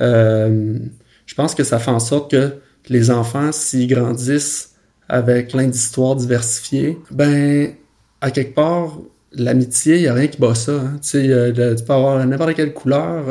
Euh, 0.00 0.78
je 1.26 1.34
pense 1.34 1.54
que 1.54 1.62
ça 1.62 1.78
fait 1.78 1.90
en 1.90 2.00
sorte 2.00 2.30
que 2.30 2.54
les 2.88 3.10
enfants, 3.10 3.52
s'ils 3.52 3.88
grandissent 3.88 4.70
avec 5.08 5.48
plein 5.48 5.66
d'histoires 5.66 6.16
diversifiées, 6.16 6.98
ben, 7.10 7.72
à 8.20 8.30
quelque 8.30 8.54
part, 8.54 8.98
l'amitié, 9.32 9.96
il 9.96 10.02
n'y 10.02 10.08
a 10.08 10.14
rien 10.14 10.28
qui 10.28 10.38
bat 10.38 10.54
ça. 10.54 10.72
Hein. 10.72 10.98
Tu, 11.02 11.08
sais, 11.08 11.28
euh, 11.28 11.74
peux 11.86 11.92
avoir 11.92 12.24
n'importe 12.24 12.54
quelle 12.54 12.72
couleur. 12.72 13.24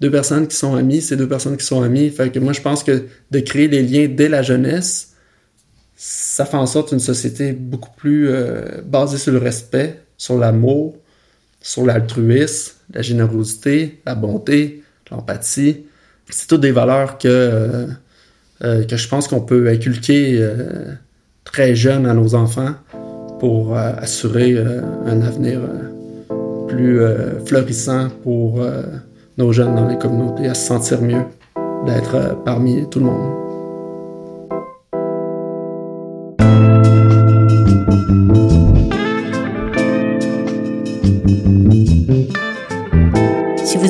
deux 0.00 0.10
personnes 0.10 0.48
qui 0.48 0.56
sont 0.56 0.74
amies, 0.74 1.00
c'est 1.00 1.16
deux 1.16 1.28
personnes 1.28 1.56
qui 1.56 1.64
sont 1.64 1.82
amies. 1.82 2.10
Fait 2.10 2.30
que 2.30 2.40
moi, 2.40 2.52
je 2.52 2.60
pense 2.60 2.82
que 2.82 3.04
de 3.30 3.38
créer 3.38 3.68
des 3.68 3.82
liens 3.82 4.08
dès 4.08 4.28
la 4.28 4.42
jeunesse, 4.42 5.11
ça 6.04 6.44
fait 6.44 6.56
en 6.56 6.66
sorte 6.66 6.90
une 6.90 6.98
société 6.98 7.52
beaucoup 7.52 7.92
plus 7.96 8.28
euh, 8.28 8.80
basée 8.84 9.18
sur 9.18 9.30
le 9.30 9.38
respect, 9.38 10.00
sur 10.16 10.36
l'amour, 10.36 10.96
sur 11.60 11.86
l'altruisme, 11.86 12.72
la 12.92 13.02
générosité, 13.02 14.00
la 14.04 14.16
bonté, 14.16 14.82
l'empathie. 15.12 15.84
C'est 16.28 16.48
toutes 16.48 16.62
des 16.62 16.72
valeurs 16.72 17.18
que, 17.18 17.28
euh, 17.28 17.86
euh, 18.64 18.84
que 18.84 18.96
je 18.96 19.08
pense 19.08 19.28
qu'on 19.28 19.42
peut 19.42 19.68
inculquer 19.68 20.44
très 21.44 21.76
jeune 21.76 22.06
à 22.06 22.14
nos 22.14 22.34
enfants 22.34 22.74
pour 23.38 23.76
assurer 23.76 24.58
un 24.58 25.22
avenir 25.22 25.60
plus 26.66 27.00
florissant 27.46 28.08
pour 28.24 28.60
nos 29.38 29.52
jeunes 29.52 29.76
dans 29.76 29.86
les 29.86 29.98
communautés, 29.98 30.48
à 30.48 30.54
se 30.54 30.66
sentir 30.66 31.00
mieux 31.00 31.24
d'être 31.86 32.42
parmi 32.44 32.88
tout 32.90 32.98
le 32.98 33.06
monde. 33.06 33.41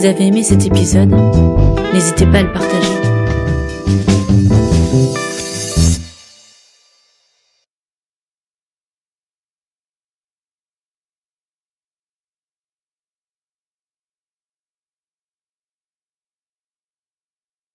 vous 0.02 0.08
avez 0.08 0.26
aimé 0.26 0.42
cet 0.42 0.66
épisode, 0.66 1.14
n'hésitez 1.94 2.26
pas 2.26 2.38
à 2.38 2.42
le 2.42 2.52
partager. 2.52 2.92